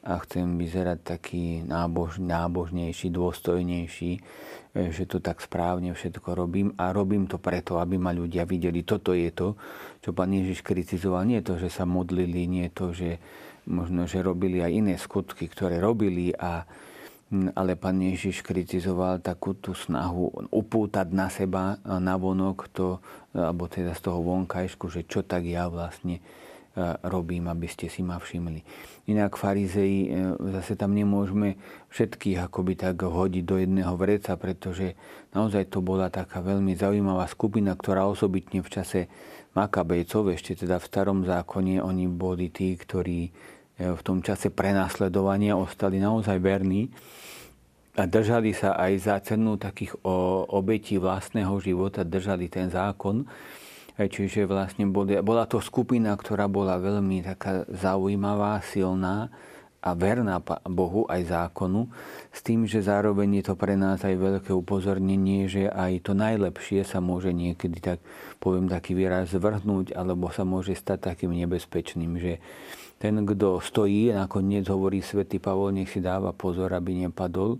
a 0.00 0.16
chcem 0.24 0.56
vyzerať 0.56 0.98
taký 1.04 1.60
nábož, 1.60 2.16
nábožnejší, 2.24 3.12
dôstojnejší, 3.12 4.12
e, 4.16 4.20
že 4.88 5.04
to 5.04 5.20
tak 5.20 5.44
správne 5.44 5.92
všetko 5.92 6.32
robím 6.32 6.72
a 6.80 6.92
robím 6.96 7.28
to 7.28 7.36
preto, 7.36 7.76
aby 7.76 8.00
ma 8.00 8.16
ľudia 8.16 8.48
videli. 8.48 8.80
Toto 8.80 9.12
je 9.12 9.28
to, 9.28 9.60
čo 10.00 10.16
pán 10.16 10.32
Ježiš 10.32 10.64
kritizoval. 10.64 11.28
Nie 11.28 11.44
to, 11.44 11.60
že 11.60 11.68
sa 11.68 11.84
modlili, 11.84 12.48
nie 12.48 12.72
to, 12.72 12.96
že 12.96 13.20
možno, 13.68 14.08
že 14.08 14.24
robili 14.24 14.64
aj 14.64 14.72
iné 14.72 14.94
skutky, 14.96 15.46
ktoré 15.52 15.76
robili 15.76 16.32
a 16.32 16.64
ale 17.30 17.78
pán 17.78 18.02
Ježiš 18.02 18.42
kritizoval 18.42 19.22
takú 19.22 19.54
tú 19.54 19.70
snahu 19.70 20.50
upútať 20.50 21.14
na 21.14 21.30
seba, 21.30 21.78
na 21.86 22.18
vonok 22.18 22.66
to, 22.74 22.98
alebo 23.30 23.70
teda 23.70 23.94
z 23.94 24.02
toho 24.02 24.18
vonkajšku, 24.18 24.90
že 24.90 25.06
čo 25.06 25.22
tak 25.22 25.46
ja 25.46 25.70
vlastne 25.70 26.18
robím, 27.02 27.50
aby 27.50 27.66
ste 27.66 27.90
si 27.90 28.00
ma 28.00 28.22
všimli. 28.22 28.62
Inak 29.10 29.34
farizei, 29.34 30.06
e, 30.06 30.38
zase 30.54 30.78
tam 30.78 30.94
nemôžeme 30.94 31.58
všetkých 31.90 32.46
akoby 32.46 32.78
tak 32.78 33.02
hodiť 33.02 33.42
do 33.42 33.56
jedného 33.58 33.94
vreca, 33.98 34.38
pretože 34.38 34.94
naozaj 35.34 35.66
to 35.66 35.82
bola 35.82 36.06
taká 36.14 36.38
veľmi 36.38 36.78
zaujímavá 36.78 37.26
skupina, 37.26 37.74
ktorá 37.74 38.06
osobitne 38.06 38.62
v 38.62 38.70
čase 38.70 39.00
Makabejcov, 39.50 40.30
ešte 40.30 40.62
teda 40.62 40.78
v 40.78 40.86
starom 40.86 41.26
zákone, 41.26 41.82
oni 41.82 42.06
boli 42.06 42.54
tí, 42.54 42.78
ktorí 42.78 43.20
e, 43.26 43.30
v 43.90 44.00
tom 44.06 44.22
čase 44.22 44.54
prenasledovania 44.54 45.58
ostali 45.58 45.98
naozaj 45.98 46.38
verní 46.38 46.86
a 47.98 48.06
držali 48.06 48.54
sa 48.54 48.78
aj 48.78 48.92
za 49.02 49.16
cenu 49.18 49.58
takých 49.58 49.98
obetí 50.54 51.02
vlastného 51.02 51.50
života, 51.58 52.06
držali 52.06 52.46
ten 52.46 52.70
zákon 52.70 53.26
Čiže 54.08 54.48
vlastne 54.48 54.88
bola 54.88 55.44
to 55.44 55.60
skupina, 55.60 56.16
ktorá 56.16 56.48
bola 56.48 56.80
veľmi 56.80 57.20
taká 57.20 57.68
zaujímavá, 57.68 58.64
silná 58.64 59.28
a 59.80 59.96
verná 59.96 60.36
Bohu 60.68 61.08
aj 61.08 61.32
zákonu, 61.32 61.88
s 62.28 62.44
tým, 62.44 62.68
že 62.68 62.84
zároveň 62.84 63.40
je 63.40 63.44
to 63.48 63.54
pre 63.56 63.80
nás 63.80 64.04
aj 64.04 64.12
veľké 64.12 64.52
upozornenie, 64.52 65.48
že 65.48 65.72
aj 65.72 66.04
to 66.04 66.12
najlepšie 66.12 66.84
sa 66.84 67.00
môže 67.00 67.32
niekedy, 67.32 67.80
tak 67.80 68.04
poviem 68.36 68.68
taký 68.68 68.92
výraz, 68.92 69.32
zvrhnúť, 69.32 69.96
alebo 69.96 70.28
sa 70.28 70.44
môže 70.44 70.76
stať 70.76 71.16
takým 71.16 71.32
nebezpečným, 71.32 72.12
že 72.20 72.44
ten, 73.00 73.24
kto 73.24 73.64
stojí, 73.64 74.12
nakoniec 74.12 74.68
hovorí 74.68 75.00
svätý 75.00 75.40
Pavol, 75.40 75.72
nech 75.72 75.88
si 75.88 76.04
dáva 76.04 76.36
pozor, 76.36 76.76
aby 76.76 77.08
nepadol, 77.08 77.56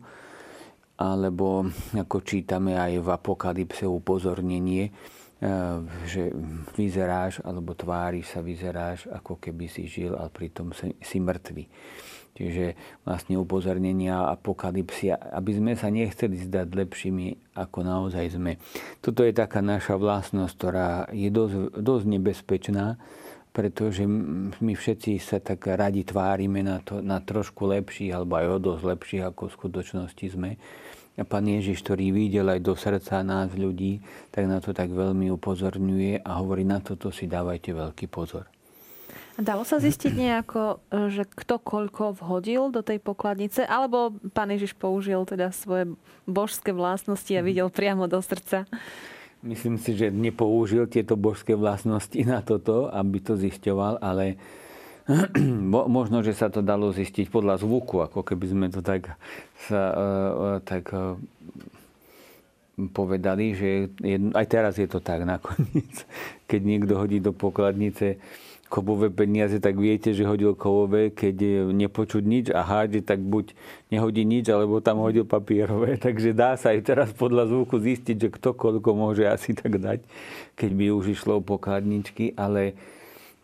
alebo 1.00 1.64
ako 1.96 2.20
čítame 2.20 2.76
aj 2.76 3.00
v 3.00 3.08
Apokalypse 3.08 3.88
upozornenie, 3.88 4.92
že 6.04 6.28
vyzeráš 6.76 7.40
alebo 7.40 7.72
tváriš 7.72 8.36
sa, 8.36 8.44
vyzeráš 8.44 9.08
ako 9.08 9.40
keby 9.40 9.72
si 9.72 9.88
žil, 9.88 10.12
ale 10.12 10.28
pritom 10.28 10.76
si 10.76 11.16
mŕtvy. 11.16 11.64
Čiže 12.30 12.78
vlastne 13.02 13.36
upozornenia 13.36 14.30
apokalypsia, 14.30 15.18
aby 15.34 15.50
sme 15.56 15.72
sa 15.74 15.90
nechceli 15.90 16.40
zdať 16.46 16.68
lepšími, 16.72 17.56
ako 17.58 17.78
naozaj 17.82 18.38
sme. 18.38 18.56
Toto 19.02 19.26
je 19.26 19.34
taká 19.34 19.60
naša 19.60 19.98
vlastnosť, 19.98 20.52
ktorá 20.54 20.90
je 21.10 21.28
dosť, 21.28 21.56
dosť 21.76 22.06
nebezpečná, 22.06 22.86
pretože 23.50 24.06
my 24.62 24.72
všetci 24.78 25.18
sa 25.18 25.42
tak 25.42 25.66
radi 25.66 26.06
tvárime 26.06 26.62
na, 26.62 26.78
to, 26.78 27.02
na 27.02 27.18
trošku 27.18 27.66
lepší, 27.66 28.14
alebo 28.14 28.38
aj 28.38 28.46
o 28.46 28.58
dosť 28.62 28.82
lepší, 28.86 29.16
ako 29.26 29.50
v 29.50 29.56
skutočnosti 29.58 30.26
sme. 30.30 30.54
A 31.20 31.22
Pán 31.28 31.44
Ježiš, 31.44 31.84
ktorý 31.84 32.16
videl 32.16 32.48
aj 32.48 32.64
do 32.64 32.72
srdca 32.72 33.20
nás 33.20 33.52
ľudí, 33.52 34.00
tak 34.32 34.48
na 34.48 34.56
to 34.56 34.72
tak 34.72 34.88
veľmi 34.88 35.28
upozorňuje 35.36 36.24
a 36.24 36.30
hovorí, 36.40 36.64
na 36.64 36.80
toto 36.80 37.12
si 37.12 37.28
dávajte 37.28 37.76
veľký 37.76 38.08
pozor. 38.08 38.48
Dalo 39.36 39.68
sa 39.68 39.76
zistiť 39.80 40.12
nejako, 40.16 40.80
že 41.12 41.28
kto 41.28 41.60
koľko 41.60 42.16
vhodil 42.24 42.72
do 42.72 42.80
tej 42.80 43.00
pokladnice, 43.00 43.68
alebo 43.68 44.16
pán 44.32 44.52
Ježiš 44.52 44.72
použil 44.76 45.20
teda 45.28 45.52
svoje 45.52 45.92
božské 46.24 46.72
vlastnosti 46.72 47.32
a 47.36 47.44
videl 47.44 47.68
priamo 47.68 48.08
do 48.08 48.20
srdca? 48.20 48.64
Myslím 49.40 49.80
si, 49.80 49.96
že 49.96 50.12
nepoužil 50.12 50.84
tieto 50.88 51.16
božské 51.16 51.56
vlastnosti 51.56 52.20
na 52.24 52.44
toto, 52.44 52.92
aby 52.92 53.20
to 53.24 53.40
zisťoval, 53.40 54.00
ale 54.04 54.36
Možno, 55.90 56.22
že 56.22 56.36
sa 56.36 56.48
to 56.52 56.62
dalo 56.62 56.94
zistiť 56.94 57.28
podľa 57.28 57.58
zvuku, 57.58 58.06
ako 58.06 58.22
keby 58.22 58.46
sme 58.46 58.66
to 58.70 58.80
tak, 58.80 59.18
sa, 59.66 59.82
uh, 59.90 59.98
uh, 59.98 60.58
tak 60.62 60.94
uh, 60.94 61.18
povedali, 62.94 63.52
že 63.52 63.92
aj 64.32 64.46
teraz 64.46 64.78
je 64.78 64.86
to 64.86 65.02
tak 65.02 65.26
nakoniec. 65.26 66.06
Keď 66.50 66.60
niekto 66.62 66.94
hodí 66.96 67.18
do 67.18 67.34
pokladnice 67.34 68.22
kovové 68.70 69.10
peniaze, 69.10 69.58
tak 69.58 69.74
viete, 69.74 70.14
že 70.14 70.22
hodil 70.22 70.54
kovové, 70.54 71.10
keď 71.10 71.66
nepočuť 71.74 72.22
nič 72.22 72.46
a 72.54 72.62
hádže, 72.62 73.02
tak 73.02 73.18
buď 73.18 73.50
nehodí 73.90 74.22
nič, 74.22 74.46
alebo 74.46 74.78
tam 74.78 75.02
hodil 75.02 75.26
papierové. 75.26 75.98
Takže 76.06 76.30
dá 76.30 76.54
sa 76.54 76.70
aj 76.70 76.86
teraz 76.86 77.10
podľa 77.10 77.50
zvuku 77.50 77.82
zistiť, 77.82 78.16
že 78.16 78.28
kto 78.30 78.54
koľko 78.54 78.94
môže 78.94 79.26
asi 79.26 79.58
tak 79.58 79.74
dať, 79.82 80.06
keď 80.54 80.70
by 80.70 80.86
už 80.94 81.18
išlo 81.18 81.42
o 81.42 81.44
pokladničky, 81.44 82.38
ale 82.38 82.78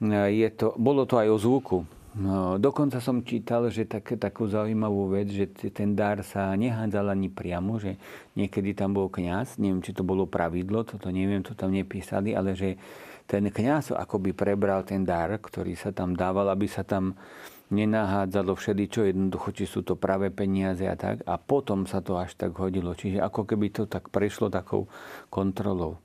je 0.04 0.48
to, 0.52 0.76
bolo 0.76 1.08
to 1.08 1.16
aj 1.16 1.28
o 1.32 1.38
zvuku. 1.38 1.78
No, 2.16 2.56
dokonca 2.56 2.96
som 2.96 3.20
čítal, 3.20 3.68
že 3.68 3.84
tak, 3.84 4.16
takú 4.16 4.48
zaujímavú 4.48 5.12
vec, 5.12 5.28
že 5.28 5.52
ten 5.68 5.92
dar 5.92 6.24
sa 6.24 6.56
nehádzal 6.56 7.12
ani 7.12 7.28
priamo, 7.28 7.76
že 7.76 8.00
niekedy 8.32 8.72
tam 8.72 8.96
bol 8.96 9.12
kňaz, 9.12 9.60
neviem, 9.60 9.84
či 9.84 9.92
to 9.92 10.00
bolo 10.00 10.24
pravidlo, 10.24 10.80
toto 10.88 11.12
neviem, 11.12 11.44
to 11.44 11.52
tam 11.52 11.76
nepísali, 11.76 12.32
ale 12.32 12.56
že 12.56 12.80
ten 13.28 13.44
kňaz 13.52 13.92
akoby 13.92 14.32
prebral 14.32 14.80
ten 14.88 15.04
dar, 15.04 15.28
ktorý 15.36 15.76
sa 15.76 15.92
tam 15.92 16.16
dával, 16.16 16.48
aby 16.48 16.64
sa 16.64 16.88
tam 16.88 17.20
nenahádzalo 17.68 18.54
všeličo, 18.54 19.10
jednoducho, 19.10 19.50
či 19.52 19.66
sú 19.66 19.82
to 19.82 19.98
práve 19.98 20.30
peniaze 20.30 20.86
a 20.86 20.94
tak. 20.94 21.26
A 21.26 21.34
potom 21.34 21.84
sa 21.84 21.98
to 21.98 22.14
až 22.14 22.38
tak 22.38 22.54
hodilo. 22.54 22.94
Čiže 22.94 23.18
ako 23.18 23.42
keby 23.42 23.74
to 23.74 23.90
tak 23.90 24.08
prešlo 24.14 24.46
takou 24.46 24.86
kontrolou. 25.28 25.98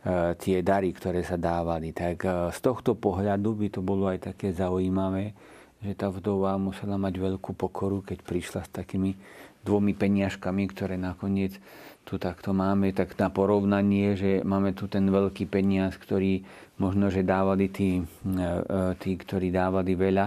E, 0.00 0.32
tie 0.40 0.64
dary, 0.64 0.96
ktoré 0.96 1.20
sa 1.20 1.36
dávali. 1.36 1.92
Tak 1.92 2.16
e, 2.24 2.28
z 2.56 2.58
tohto 2.64 2.96
pohľadu 2.96 3.52
by 3.52 3.68
to 3.68 3.80
bolo 3.84 4.08
aj 4.08 4.32
také 4.32 4.48
zaujímavé, 4.48 5.36
že 5.84 5.92
tá 5.92 6.08
vdova 6.08 6.56
musela 6.56 6.96
mať 6.96 7.20
veľkú 7.20 7.52
pokoru, 7.52 8.00
keď 8.00 8.24
prišla 8.24 8.60
s 8.64 8.70
takými 8.72 9.12
dvomi 9.60 9.92
peniažkami, 9.92 10.72
ktoré 10.72 10.96
nakoniec 10.96 11.60
tu 12.08 12.16
takto 12.16 12.56
máme, 12.56 12.96
tak 12.96 13.12
na 13.20 13.28
porovnanie, 13.28 14.16
že 14.16 14.40
máme 14.40 14.72
tu 14.72 14.88
ten 14.88 15.04
veľký 15.04 15.44
peniaz, 15.52 16.00
ktorý 16.00 16.48
možno, 16.80 17.12
že 17.12 17.20
dávali 17.20 17.68
tí, 17.68 18.00
e, 18.00 18.72
tí 18.96 19.20
ktorí 19.20 19.52
dávali 19.52 20.00
veľa. 20.00 20.26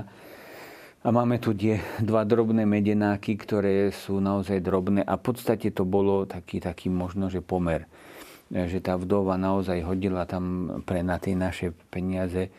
A 1.02 1.10
máme 1.10 1.42
tu 1.42 1.50
tie 1.58 1.82
dva 1.98 2.22
drobné 2.30 2.70
medenáky, 2.70 3.42
ktoré 3.42 3.90
sú 3.90 4.22
naozaj 4.22 4.62
drobné 4.62 5.02
a 5.02 5.18
v 5.18 5.34
podstate 5.34 5.74
to 5.74 5.82
bolo 5.82 6.30
taký, 6.30 6.62
taký 6.62 6.94
možno, 6.94 7.34
že 7.34 7.42
pomer 7.42 7.90
že 8.54 8.80
tá 8.86 8.94
vdova 8.94 9.34
naozaj 9.34 9.82
hodila 9.82 10.30
tam 10.30 10.78
pre 10.86 11.02
na 11.02 11.18
tie 11.18 11.34
naše 11.34 11.74
peniaze 11.90 12.54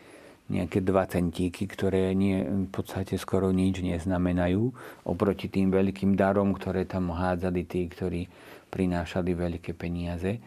nejaké 0.45 0.83
dva 0.85 1.09
centíky, 1.09 1.65
ktoré 1.65 2.13
nie, 2.13 2.45
v 2.45 2.69
podstate 2.69 3.17
skoro 3.17 3.49
nič 3.49 3.81
neznamenajú 3.81 4.61
oproti 5.07 5.49
tým 5.49 5.73
veľkým 5.73 6.13
darom, 6.13 6.53
ktoré 6.53 6.85
tam 6.85 7.09
hádzali 7.09 7.65
tí, 7.65 7.81
ktorí 7.89 8.29
prinášali 8.69 9.33
veľké 9.33 9.73
peniaze. 9.73 10.37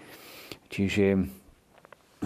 Čiže 0.70 1.18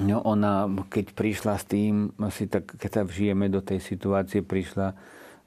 no 0.04 0.20
ona, 0.20 0.68
keď 0.68 1.16
prišla 1.16 1.54
s 1.56 1.64
tým, 1.64 2.12
si 2.28 2.44
tak, 2.50 2.76
keď 2.76 2.90
sa 2.90 3.02
vžijeme 3.08 3.48
do 3.48 3.64
tej 3.64 3.80
situácie, 3.80 4.44
prišla 4.44 4.92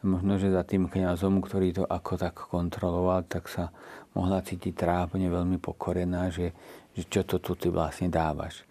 možno, 0.01 0.41
že 0.41 0.53
za 0.53 0.65
tým 0.65 0.89
kňazom, 0.89 1.41
ktorý 1.45 1.77
to 1.77 1.83
ako 1.85 2.13
tak 2.17 2.37
kontroloval, 2.37 3.21
tak 3.25 3.49
sa 3.49 3.69
mohla 4.17 4.41
cítiť 4.41 4.73
trápne 4.73 5.29
veľmi 5.29 5.57
pokorená, 5.61 6.33
že 6.33 6.53
že 6.95 7.03
čo 7.11 7.21
to 7.27 7.43
tu 7.43 7.53
ty 7.59 7.67
vlastne 7.67 8.07
dávaš. 8.07 8.63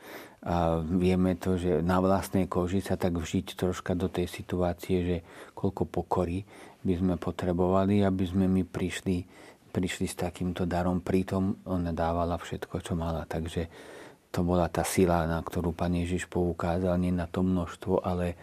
A 0.45 0.77
vieme 0.85 1.41
to, 1.41 1.57
že 1.57 1.81
na 1.81 2.05
vlastnej 2.05 2.45
koži 2.45 2.85
sa 2.85 3.01
tak 3.01 3.17
vžiť 3.17 3.57
troška 3.57 3.97
do 3.97 4.13
tej 4.13 4.29
situácie, 4.29 4.97
že 5.01 5.17
koľko 5.57 5.89
pokory 5.89 6.45
by 6.85 7.01
sme 7.01 7.15
potrebovali, 7.17 8.05
aby 8.05 8.25
sme 8.29 8.45
my 8.45 8.61
prišli, 8.69 9.25
prišli 9.73 10.05
s 10.05 10.21
takýmto 10.21 10.69
darom. 10.69 11.01
Pritom 11.01 11.65
ona 11.65 11.97
dávala 11.97 12.37
všetko, 12.37 12.77
čo 12.85 12.93
mala. 12.93 13.25
Takže 13.25 13.73
to 14.29 14.45
bola 14.45 14.69
tá 14.69 14.85
sila, 14.85 15.25
na 15.25 15.41
ktorú 15.41 15.73
Pán 15.73 15.97
Ježiš 15.97 16.29
poukázal, 16.29 17.01
nie 17.01 17.15
na 17.15 17.25
to 17.25 17.41
množstvo, 17.41 18.05
ale, 18.05 18.37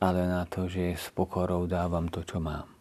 ale 0.00 0.24
na 0.24 0.48
to, 0.48 0.72
že 0.72 0.96
s 0.96 1.12
pokorou 1.12 1.68
dávam 1.68 2.08
to, 2.08 2.24
čo 2.24 2.40
mám. 2.40 2.71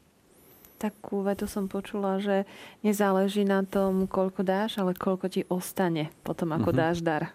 Takú 0.82 1.22
vetu 1.22 1.46
som 1.46 1.70
počula, 1.70 2.18
že 2.18 2.50
nezáleží 2.82 3.46
na 3.46 3.62
tom, 3.62 4.10
koľko 4.10 4.42
dáš, 4.42 4.82
ale 4.82 4.98
koľko 4.98 5.30
ti 5.30 5.46
ostane 5.46 6.10
potom, 6.26 6.58
ako 6.58 6.74
mm-hmm. 6.74 6.82
dáš 6.82 7.06
dar. 7.06 7.30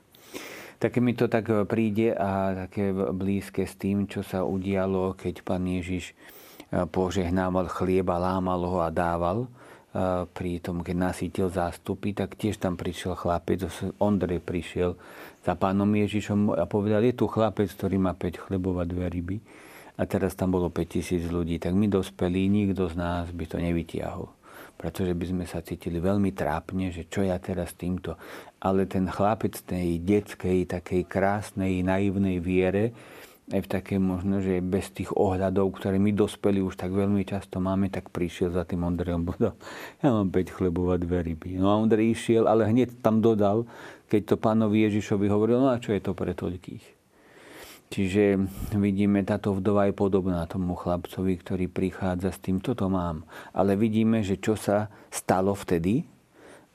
Také 0.83 0.99
mi 0.99 1.15
to 1.15 1.31
tak 1.31 1.49
príde 1.71 2.13
a 2.13 2.67
také 2.67 2.91
blízke 2.93 3.65
s 3.65 3.79
tým, 3.79 4.11
čo 4.11 4.27
sa 4.27 4.43
udialo, 4.43 5.15
keď 5.15 5.47
pán 5.47 5.65
Ježiš 5.65 6.13
požehnával 6.69 7.71
chlieba, 7.71 8.19
lámal 8.21 8.61
ho 8.67 8.83
a 8.83 8.91
dával 8.91 9.47
pri 10.37 10.61
tom, 10.61 10.85
keď 10.85 10.97
nasítil 10.99 11.49
zástupy, 11.49 12.13
tak 12.13 12.37
tiež 12.37 12.61
tam 12.61 12.77
prišiel 12.77 13.17
chlapec, 13.17 13.65
Ondrej 13.97 14.45
prišiel 14.45 15.01
za 15.41 15.57
pánom 15.57 15.89
Ježišom 15.89 16.53
a 16.53 16.69
povedal, 16.69 17.01
je 17.09 17.17
tu 17.17 17.25
chlapec, 17.25 17.73
ktorý 17.73 17.97
má 17.97 18.13
5 18.13 18.45
chlebov 18.45 18.77
a 18.77 18.85
dve 18.85 19.09
ryby 19.09 19.41
a 19.97 20.03
teraz 20.05 20.37
tam 20.37 20.53
bolo 20.53 20.69
5000 20.69 21.33
ľudí, 21.33 21.57
tak 21.57 21.73
my 21.73 21.89
dospelí, 21.89 22.53
nikto 22.53 22.93
z 22.93 22.95
nás 23.01 23.33
by 23.33 23.45
to 23.49 23.57
nevytiahol. 23.57 24.29
Pretože 24.77 25.17
by 25.17 25.25
sme 25.25 25.45
sa 25.49 25.65
cítili 25.65 25.97
veľmi 25.97 26.37
trápne, 26.37 26.93
že 26.93 27.09
čo 27.09 27.25
ja 27.25 27.41
teraz 27.41 27.73
týmto. 27.73 28.21
Ale 28.61 28.85
ten 28.85 29.09
chlapec 29.09 29.57
tej 29.65 30.05
detskej, 30.05 30.69
takej 30.69 31.09
krásnej, 31.09 31.81
naivnej 31.81 32.45
viere, 32.45 32.93
aj 33.47 33.63
v 33.63 33.69
také 33.71 33.95
možno, 34.03 34.43
že 34.43 34.59
bez 34.59 34.91
tých 34.91 35.15
ohľadov, 35.15 35.79
ktoré 35.79 36.03
my 36.03 36.11
dospeli 36.11 36.59
už 36.59 36.75
tak 36.75 36.91
veľmi 36.91 37.23
často 37.23 37.63
máme, 37.63 37.87
tak 37.95 38.11
prišiel 38.11 38.51
za 38.51 38.67
tým 38.67 38.83
Ondrejom 38.83 39.23
bodom. 39.33 39.55
Ja 40.03 40.11
mám 40.11 40.35
5 40.35 40.51
chlebov 40.51 40.93
a 40.93 40.99
dve 40.99 41.23
ryby. 41.23 41.55
No 41.57 41.71
a 41.71 41.79
Ondrej 41.79 42.13
išiel, 42.13 42.51
ale 42.51 42.67
hneď 42.67 42.99
tam 43.01 43.23
dodal, 43.23 43.65
keď 44.11 44.35
to 44.35 44.37
pánovi 44.37 44.91
Ježišovi 44.91 45.31
hovoril, 45.31 45.63
no 45.63 45.71
a 45.71 45.79
čo 45.79 45.95
je 45.95 46.03
to 46.03 46.13
pre 46.13 46.35
toľkých? 46.35 47.06
Čiže 47.87 48.43
vidíme, 48.75 49.23
táto 49.23 49.55
vdova 49.55 49.87
je 49.87 49.95
podobná 49.95 50.43
tomu 50.51 50.75
chlapcovi, 50.75 51.39
ktorý 51.39 51.71
prichádza 51.71 52.35
s 52.35 52.43
tým, 52.43 52.59
toto 52.59 52.91
mám. 52.91 53.23
Ale 53.55 53.79
vidíme, 53.79 54.27
že 54.27 54.43
čo 54.43 54.59
sa 54.59 54.91
stalo 55.07 55.55
vtedy 55.55 56.03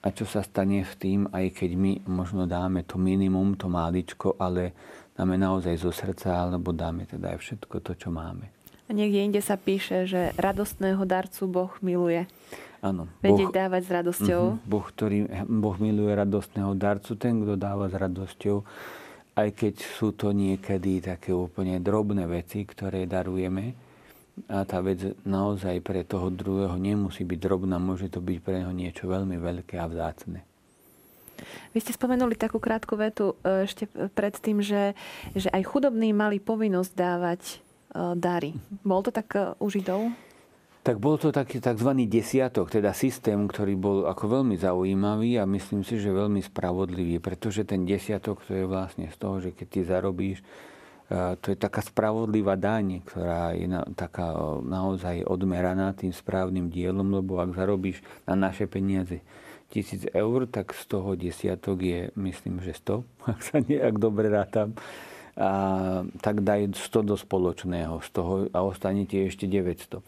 a 0.01 0.07
čo 0.09 0.23
sa 0.23 0.41
stane 0.41 0.81
v 0.87 0.93
tým, 0.97 1.19
aj 1.29 1.61
keď 1.61 1.71
my 1.75 1.91
možno 2.07 2.47
dáme 2.47 2.87
to 2.87 2.95
minimum, 2.95 3.59
to 3.59 3.67
máličko, 3.67 4.39
ale 4.39 4.73
dáme 5.13 5.35
naozaj 5.35 5.77
zo 5.77 5.91
srdca, 5.91 6.47
alebo 6.47 6.71
dáme 6.71 7.05
teda 7.05 7.35
aj 7.35 7.37
všetko 7.43 7.75
to, 7.83 7.91
čo 7.93 8.09
máme. 8.09 8.49
A 8.87 8.95
niekde 8.95 9.23
inde 9.23 9.41
sa 9.43 9.55
píše, 9.55 10.07
že 10.07 10.35
radostného 10.35 11.03
darcu 11.05 11.43
Boh 11.47 11.71
miluje. 11.83 12.27
Áno. 12.81 13.05
Vedieť 13.21 13.53
boh, 13.53 13.55
dávať 13.55 13.81
s 13.85 13.91
radosťou. 13.93 14.43
Uh-huh, 14.57 14.65
boh, 14.65 14.85
ktorý, 14.89 15.29
boh 15.45 15.77
miluje 15.77 16.11
radostného 16.17 16.73
darcu, 16.73 17.13
ten, 17.13 17.45
kto 17.45 17.53
dáva 17.53 17.87
s 17.87 17.95
radosťou. 17.95 18.65
Aj 19.41 19.49
keď 19.49 19.81
sú 19.81 20.13
to 20.13 20.29
niekedy 20.29 21.01
také 21.01 21.33
úplne 21.33 21.81
drobné 21.81 22.29
veci, 22.29 22.61
ktoré 22.61 23.09
darujeme. 23.09 23.73
A 24.47 24.61
tá 24.63 24.79
vec 24.85 25.17
naozaj 25.25 25.81
pre 25.81 26.05
toho 26.05 26.29
druhého 26.29 26.77
nemusí 26.77 27.25
byť 27.25 27.39
drobná, 27.41 27.81
môže 27.81 28.07
to 28.07 28.21
byť 28.21 28.37
pre 28.45 28.61
neho 28.61 28.71
niečo 28.71 29.09
veľmi 29.09 29.35
veľké 29.41 29.81
a 29.81 29.89
vzácne. 29.89 30.45
Vy 31.73 31.81
ste 31.81 31.97
spomenuli 31.97 32.37
takú 32.37 32.61
krátku 32.61 32.93
vetu 32.93 33.33
e, 33.41 33.65
ešte 33.65 33.89
predtým, 34.13 34.61
že, 34.61 34.93
že 35.33 35.49
aj 35.49 35.65
chudobní 35.65 36.13
mali 36.13 36.37
povinnosť 36.37 36.91
dávať 36.93 37.41
e, 37.41 37.55
dary. 38.13 38.53
Bol 38.85 39.01
to 39.01 39.09
tak 39.09 39.33
e, 39.33 39.57
u 39.57 39.67
Židov? 39.67 40.30
Tak 40.81 40.97
bol 40.97 41.13
to 41.21 41.29
taký 41.29 41.61
tzv. 41.61 41.93
desiatok, 42.09 42.73
teda 42.73 42.89
systém, 42.97 43.37
ktorý 43.45 43.77
bol 43.77 43.97
ako 44.09 44.41
veľmi 44.41 44.57
zaujímavý 44.57 45.37
a 45.37 45.45
myslím 45.45 45.85
si, 45.85 46.01
že 46.01 46.09
veľmi 46.09 46.41
spravodlivý, 46.41 47.21
pretože 47.21 47.61
ten 47.69 47.85
desiatok 47.85 48.41
to 48.49 48.57
je 48.57 48.65
vlastne 48.65 49.05
z 49.13 49.17
toho, 49.21 49.37
že 49.37 49.53
keď 49.53 49.67
ty 49.69 49.79
zarobíš, 49.85 50.41
to 51.11 51.53
je 51.53 51.57
taká 51.59 51.85
spravodlivá 51.85 52.57
daň, 52.57 53.05
ktorá 53.05 53.53
je 53.53 53.69
na, 53.69 53.85
taká 53.93 54.33
naozaj 54.63 55.27
odmeraná 55.27 55.93
tým 55.93 56.15
správnym 56.15 56.73
dielom, 56.73 57.13
lebo 57.13 57.37
ak 57.37 57.53
zarobíš 57.53 58.01
na 58.25 58.33
naše 58.33 58.65
peniaze 58.65 59.21
tisíc 59.69 60.09
eur, 60.17 60.49
tak 60.49 60.73
z 60.73 60.83
toho 60.89 61.13
desiatok 61.13 61.77
je, 61.77 62.01
myslím, 62.17 62.57
že 62.57 62.73
100, 62.73 63.05
ak 63.37 63.39
sa 63.45 63.61
nejak 63.61 64.01
dobre 64.01 64.33
rátam. 64.33 64.73
A, 65.37 66.03
tak 66.19 66.43
daj 66.43 66.75
100 66.75 67.07
do 67.07 67.15
spoločného 67.15 68.03
z 68.03 68.09
toho 68.11 68.33
a 68.51 68.59
ostane 68.67 69.07
ti 69.07 69.21
ešte 69.23 69.47
900. 69.47 70.03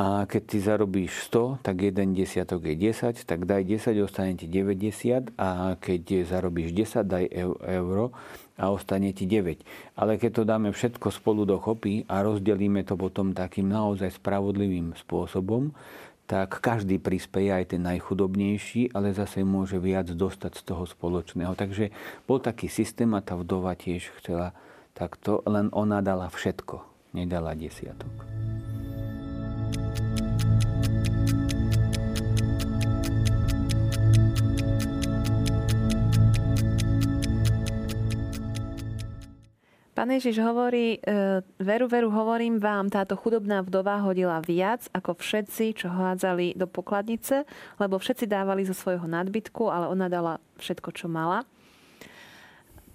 A 0.00 0.24
keď 0.24 0.42
ty 0.48 0.58
zarobíš 0.64 1.28
100, 1.28 1.60
tak 1.60 1.84
jeden 1.84 2.16
desiatok 2.16 2.64
je 2.72 2.88
10, 2.88 3.20
tak 3.20 3.44
daj 3.44 3.68
10, 3.68 4.00
ostane 4.00 4.32
ti 4.32 4.48
90 4.48 5.36
a 5.36 5.76
keď 5.76 6.24
zarobíš 6.24 6.72
10, 6.72 7.04
daj 7.04 7.28
euro 7.68 8.16
a 8.56 8.72
ostane 8.72 9.12
ti 9.12 9.28
9. 9.28 9.60
Ale 10.00 10.16
keď 10.16 10.30
to 10.40 10.42
dáme 10.48 10.72
všetko 10.72 11.12
spolu 11.12 11.44
dokopy 11.44 12.08
a 12.08 12.24
rozdelíme 12.24 12.80
to 12.88 12.96
potom 12.96 13.36
takým 13.36 13.68
naozaj 13.68 14.16
spravodlivým 14.16 14.96
spôsobom, 14.96 15.76
tak 16.24 16.64
každý 16.64 16.96
prispieje, 16.96 17.52
aj 17.52 17.76
ten 17.76 17.84
najchudobnejší, 17.84 18.96
ale 18.96 19.12
zase 19.12 19.44
môže 19.44 19.76
viac 19.76 20.08
dostať 20.08 20.52
z 20.56 20.62
toho 20.64 20.88
spoločného. 20.88 21.52
Takže 21.52 21.92
bol 22.24 22.40
taký 22.40 22.72
systém 22.72 23.12
a 23.12 23.20
tá 23.20 23.36
vdova 23.36 23.76
tiež 23.76 24.16
chcela 24.16 24.56
takto, 24.96 25.44
len 25.44 25.68
ona 25.76 26.00
dala 26.00 26.32
všetko, 26.32 26.88
nedala 27.12 27.52
desiatok. 27.52 28.39
Pán 40.00 40.16
Ježiš 40.16 40.40
hovorí, 40.40 40.96
e, 40.96 41.44
veru, 41.60 41.84
veru, 41.84 42.08
hovorím 42.08 42.56
vám, 42.56 42.88
táto 42.88 43.20
chudobná 43.20 43.60
vdova 43.60 44.00
hodila 44.00 44.40
viac 44.40 44.88
ako 44.96 45.12
všetci, 45.12 45.76
čo 45.76 45.92
hádzali 45.92 46.56
do 46.56 46.64
pokladnice, 46.64 47.44
lebo 47.76 48.00
všetci 48.00 48.24
dávali 48.24 48.64
zo 48.64 48.72
svojho 48.72 49.04
nadbytku, 49.04 49.68
ale 49.68 49.92
ona 49.92 50.08
dala 50.08 50.40
všetko, 50.56 50.88
čo 50.96 51.04
mala. 51.04 51.44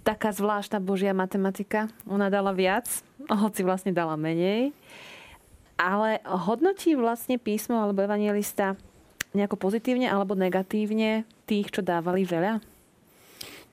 Taká 0.02 0.34
zvláštna 0.34 0.82
božia 0.82 1.14
matematika. 1.14 1.86
Ona 2.10 2.26
dala 2.26 2.50
viac, 2.50 2.90
hoci 3.30 3.62
vlastne 3.62 3.94
dala 3.94 4.18
menej. 4.18 4.74
Ale 5.76 6.24
hodnotí 6.24 6.96
vlastne 6.96 7.36
písmo 7.36 7.76
alebo 7.76 8.00
evangelista 8.00 8.80
nejako 9.36 9.60
pozitívne 9.60 10.08
alebo 10.08 10.32
negatívne 10.32 11.28
tých, 11.44 11.68
čo 11.68 11.84
dávali 11.84 12.24
veľa? 12.24 12.64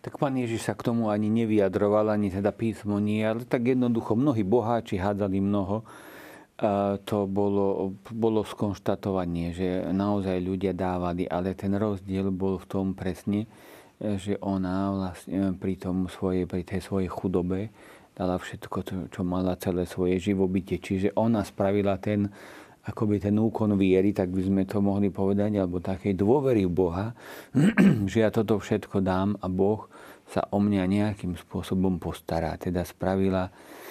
Tak 0.03 0.19
pán 0.19 0.35
Ježiš 0.35 0.67
sa 0.67 0.75
k 0.75 0.91
tomu 0.91 1.07
ani 1.07 1.31
nevyjadroval, 1.31 2.11
ani 2.11 2.27
teda 2.27 2.51
písmo 2.51 2.99
nie, 2.99 3.23
ale 3.23 3.47
tak 3.47 3.71
jednoducho 3.71 4.19
mnohí 4.19 4.43
boháči 4.43 4.99
hádzali 4.99 5.39
mnoho. 5.39 5.87
To 7.07 7.17
bolo, 7.23 7.95
bolo 8.11 8.43
skonštatovanie, 8.43 9.55
že 9.55 9.67
naozaj 9.95 10.43
ľudia 10.43 10.75
dávali, 10.75 11.23
ale 11.23 11.55
ten 11.55 11.71
rozdiel 11.71 12.35
bol 12.35 12.59
v 12.59 12.67
tom 12.67 12.91
presne, 12.91 13.47
že 14.03 14.35
ona 14.43 14.91
vlastne 14.91 15.55
pri, 15.55 15.79
tom 15.79 16.11
svojej, 16.11 16.51
pri 16.51 16.67
tej 16.67 16.83
svojej 16.83 17.07
chudobe 17.07 17.71
dala 18.13 18.38
všetko, 18.38 19.10
čo 19.10 19.21
mala 19.26 19.58
celé 19.58 19.89
svoje 19.89 20.21
živobytie. 20.21 20.78
Čiže 20.78 21.17
ona 21.17 21.41
spravila 21.41 21.97
ten, 21.97 22.30
akoby 22.86 23.17
ten 23.17 23.36
úkon 23.38 23.73
viery, 23.73 24.13
tak 24.13 24.30
by 24.30 24.41
sme 24.45 24.63
to 24.69 24.80
mohli 24.80 25.10
povedať, 25.10 25.58
alebo 25.58 25.82
takej 25.82 26.13
dôvery 26.13 26.69
v 26.69 26.73
Boha, 26.73 27.06
že 28.12 28.17
ja 28.21 28.30
toto 28.30 28.62
všetko 28.62 29.02
dám 29.02 29.36
a 29.41 29.49
Boh 29.49 29.89
sa 30.30 30.45
o 30.49 30.58
mňa 30.62 30.84
nejakým 30.88 31.36
spôsobom 31.36 31.99
postará. 31.99 32.56
Teda 32.56 32.86
spravila, 32.88 33.49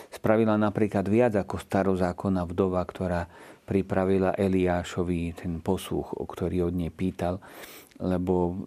spravila 0.09 0.57
napríklad 0.57 1.05
viac 1.07 1.37
ako 1.37 1.61
starozákonná 1.61 2.47
vdova, 2.49 2.83
ktorá 2.83 3.27
pripravila 3.63 4.35
Eliášovi 4.35 5.39
ten 5.39 5.63
posúch, 5.63 6.15
o 6.15 6.25
ktorý 6.27 6.67
od 6.71 6.75
nej 6.75 6.91
pýtal, 6.91 7.39
lebo 8.03 8.59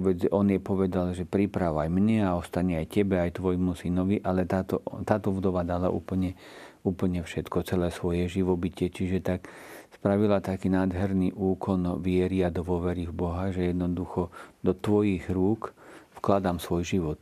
hm, 0.00 0.30
on 0.32 0.50
jej 0.50 0.62
povedal, 0.62 1.12
že 1.12 1.28
pripravaj 1.28 1.90
mne 1.90 2.24
a 2.24 2.38
ostane 2.38 2.78
aj 2.80 2.86
tebe, 2.90 3.20
aj 3.20 3.38
tvojmu 3.38 3.76
synovi, 3.76 4.22
ale 4.22 4.48
táto, 4.48 4.80
táto 5.04 5.34
vdova 5.34 5.62
dala 5.66 5.92
úplne 5.92 6.38
úplne 6.84 7.24
všetko, 7.24 7.64
celé 7.64 7.88
svoje 7.88 8.28
živobytie. 8.28 8.92
Čiže 8.92 9.24
tak 9.24 9.48
spravila 9.96 10.44
taký 10.44 10.68
nádherný 10.68 11.32
úkon 11.32 11.98
viery 12.04 12.44
a 12.44 12.52
dôvery 12.52 13.08
v 13.08 13.16
Boha, 13.16 13.48
že 13.50 13.72
jednoducho 13.72 14.28
do 14.60 14.76
tvojich 14.76 15.26
rúk 15.32 15.72
vkladám 16.20 16.60
svoj 16.60 16.84
život. 16.84 17.20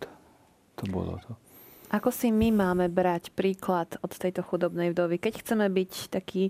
To 0.83 0.85
bolo 0.91 1.17
to. 1.23 1.39
Ako 1.93 2.09
si 2.09 2.33
my 2.33 2.49
máme 2.51 2.89
brať 2.89 3.37
príklad 3.37 4.01
od 4.01 4.17
tejto 4.17 4.41
chudobnej 4.41 4.97
vdovy? 4.97 5.21
Keď 5.21 5.45
chceme 5.45 5.69
byť 5.69 5.93
takí, 6.09 6.49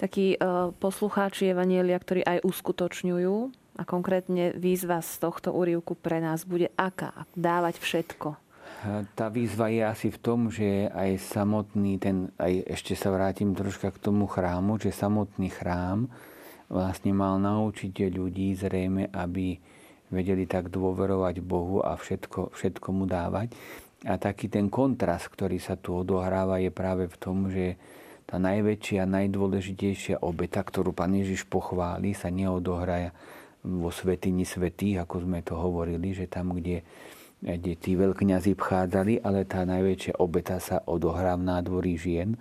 takí 0.00 0.40
uh, 0.40 0.72
poslucháči 0.80 1.52
Evanielia, 1.52 2.00
ktorí 2.00 2.24
aj 2.24 2.40
uskutočňujú, 2.40 3.36
a 3.78 3.82
konkrétne 3.86 4.58
výzva 4.58 4.98
z 4.98 5.22
tohto 5.22 5.54
úrivku 5.54 5.94
pre 5.94 6.18
nás 6.18 6.42
bude 6.42 6.74
aká? 6.74 7.14
Dávať 7.38 7.78
všetko 7.78 8.48
tá 9.18 9.26
výzva 9.26 9.74
je 9.74 9.82
asi 9.82 10.08
v 10.14 10.18
tom, 10.22 10.40
že 10.54 10.86
aj 10.94 11.18
samotný 11.18 11.98
ten, 11.98 12.30
aj 12.38 12.78
ešte 12.78 12.94
sa 12.94 13.10
vrátim 13.10 13.50
troška 13.50 13.90
k 13.90 13.98
tomu 13.98 14.30
chrámu, 14.30 14.78
že 14.78 14.94
samotný 14.94 15.50
chrám 15.50 16.06
vlastne 16.70 17.10
mal 17.10 17.42
naučiť 17.42 18.12
ľudí 18.14 18.54
zrejme, 18.54 19.10
aby 19.10 19.58
vedeli 20.14 20.46
tak 20.46 20.70
dôverovať 20.70 21.42
Bohu 21.42 21.82
a 21.82 21.98
všetko, 21.98 22.54
všetko 22.54 22.88
mu 22.94 23.04
dávať. 23.08 23.50
A 24.06 24.14
taký 24.14 24.46
ten 24.46 24.70
kontrast, 24.70 25.26
ktorý 25.26 25.58
sa 25.58 25.74
tu 25.74 25.98
odohráva, 25.98 26.62
je 26.62 26.70
práve 26.70 27.10
v 27.10 27.16
tom, 27.18 27.50
že 27.50 27.74
tá 28.28 28.38
najväčšia, 28.38 29.08
najdôležitejšia 29.08 30.22
obeta, 30.22 30.62
ktorú 30.62 30.94
Pán 30.94 31.18
Ježiš 31.18 31.48
pochváli, 31.50 32.14
sa 32.14 32.30
neodohraja 32.30 33.10
vo 33.64 33.90
svetini 33.90 34.46
svetých, 34.46 35.02
ako 35.02 35.26
sme 35.26 35.42
to 35.42 35.58
hovorili, 35.58 36.14
že 36.14 36.30
tam, 36.30 36.54
kde, 36.54 36.86
kde 37.42 37.72
tí 37.74 37.98
veľkňazi 37.98 38.54
vchádzali, 38.54 39.24
ale 39.24 39.48
tá 39.48 39.66
najväčšia 39.66 40.22
obeta 40.22 40.62
sa 40.62 40.82
odohrá 40.86 41.34
v 41.34 41.46
nádvorí 41.46 41.94
žien. 41.98 42.38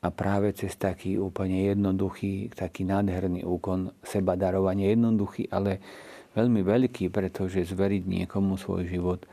A 0.00 0.08
práve 0.08 0.56
cez 0.56 0.72
taký 0.80 1.20
úplne 1.20 1.68
jednoduchý, 1.68 2.48
taký 2.56 2.88
nádherný 2.88 3.44
úkon 3.44 3.92
seba 4.00 4.32
darovanie, 4.32 4.96
jednoduchý, 4.96 5.52
ale 5.52 5.76
veľmi 6.32 6.64
veľký, 6.64 7.12
pretože 7.12 7.68
zveriť 7.68 8.08
niekomu 8.08 8.56
svoj 8.56 8.88
život, 8.88 9.28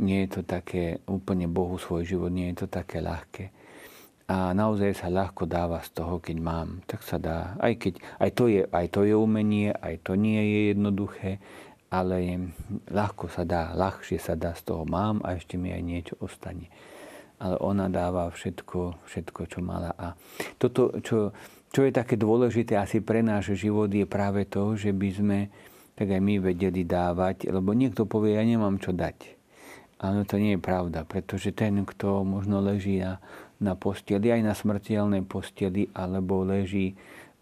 nie 0.00 0.24
je 0.24 0.40
to 0.40 0.42
také 0.48 1.04
úplne 1.04 1.44
Bohu 1.44 1.76
svoj 1.76 2.08
život, 2.08 2.32
nie 2.32 2.48
je 2.54 2.64
to 2.64 2.66
také 2.72 3.04
ľahké 3.04 3.57
a 4.28 4.52
naozaj 4.52 4.92
sa 4.92 5.08
ľahko 5.08 5.48
dáva 5.48 5.80
z 5.80 5.88
toho, 5.96 6.20
keď 6.20 6.36
mám. 6.36 6.84
Tak 6.84 7.00
sa 7.00 7.16
dá. 7.16 7.56
Aj, 7.56 7.72
keď, 7.72 7.96
aj, 8.20 8.30
to 8.36 8.44
je, 8.52 8.60
aj 8.68 8.86
to 8.92 9.00
je 9.08 9.16
umenie, 9.16 9.72
aj 9.72 10.04
to 10.04 10.20
nie 10.20 10.36
je 10.36 10.60
jednoduché, 10.76 11.40
ale 11.88 12.52
ľahko 12.92 13.32
sa 13.32 13.48
dá, 13.48 13.72
ľahšie 13.72 14.20
sa 14.20 14.36
dá 14.36 14.52
z 14.52 14.68
toho 14.68 14.84
mám 14.84 15.24
a 15.24 15.32
ešte 15.32 15.56
mi 15.56 15.72
aj 15.72 15.80
niečo 15.80 16.14
ostane. 16.20 16.68
Ale 17.40 17.56
ona 17.64 17.88
dáva 17.88 18.28
všetko, 18.28 19.08
všetko 19.08 19.40
čo 19.48 19.64
mala. 19.64 19.96
A 19.96 20.12
toto, 20.60 21.00
čo, 21.00 21.32
čo 21.72 21.80
je 21.88 21.92
také 21.96 22.20
dôležité 22.20 22.76
asi 22.76 23.00
pre 23.00 23.24
náš 23.24 23.56
život, 23.56 23.88
je 23.88 24.04
práve 24.04 24.44
to, 24.44 24.76
že 24.76 24.92
by 24.92 25.08
sme 25.08 25.38
tak 25.96 26.14
aj 26.14 26.22
my 26.22 26.38
vedeli 26.38 26.86
dávať, 26.86 27.50
lebo 27.50 27.74
niekto 27.74 28.06
povie, 28.06 28.38
ja 28.38 28.44
nemám 28.46 28.78
čo 28.78 28.94
dať. 28.94 29.34
Ale 29.98 30.22
to 30.22 30.38
nie 30.38 30.54
je 30.54 30.62
pravda, 30.62 31.02
pretože 31.02 31.50
ten, 31.50 31.82
kto 31.82 32.22
možno 32.22 32.62
leží 32.62 33.02
na 33.02 33.18
na 33.58 33.74
posteli, 33.74 34.30
aj 34.30 34.42
na 34.42 34.54
smrteľnej 34.54 35.26
posteli, 35.26 35.90
alebo 35.94 36.46
leží 36.46 36.94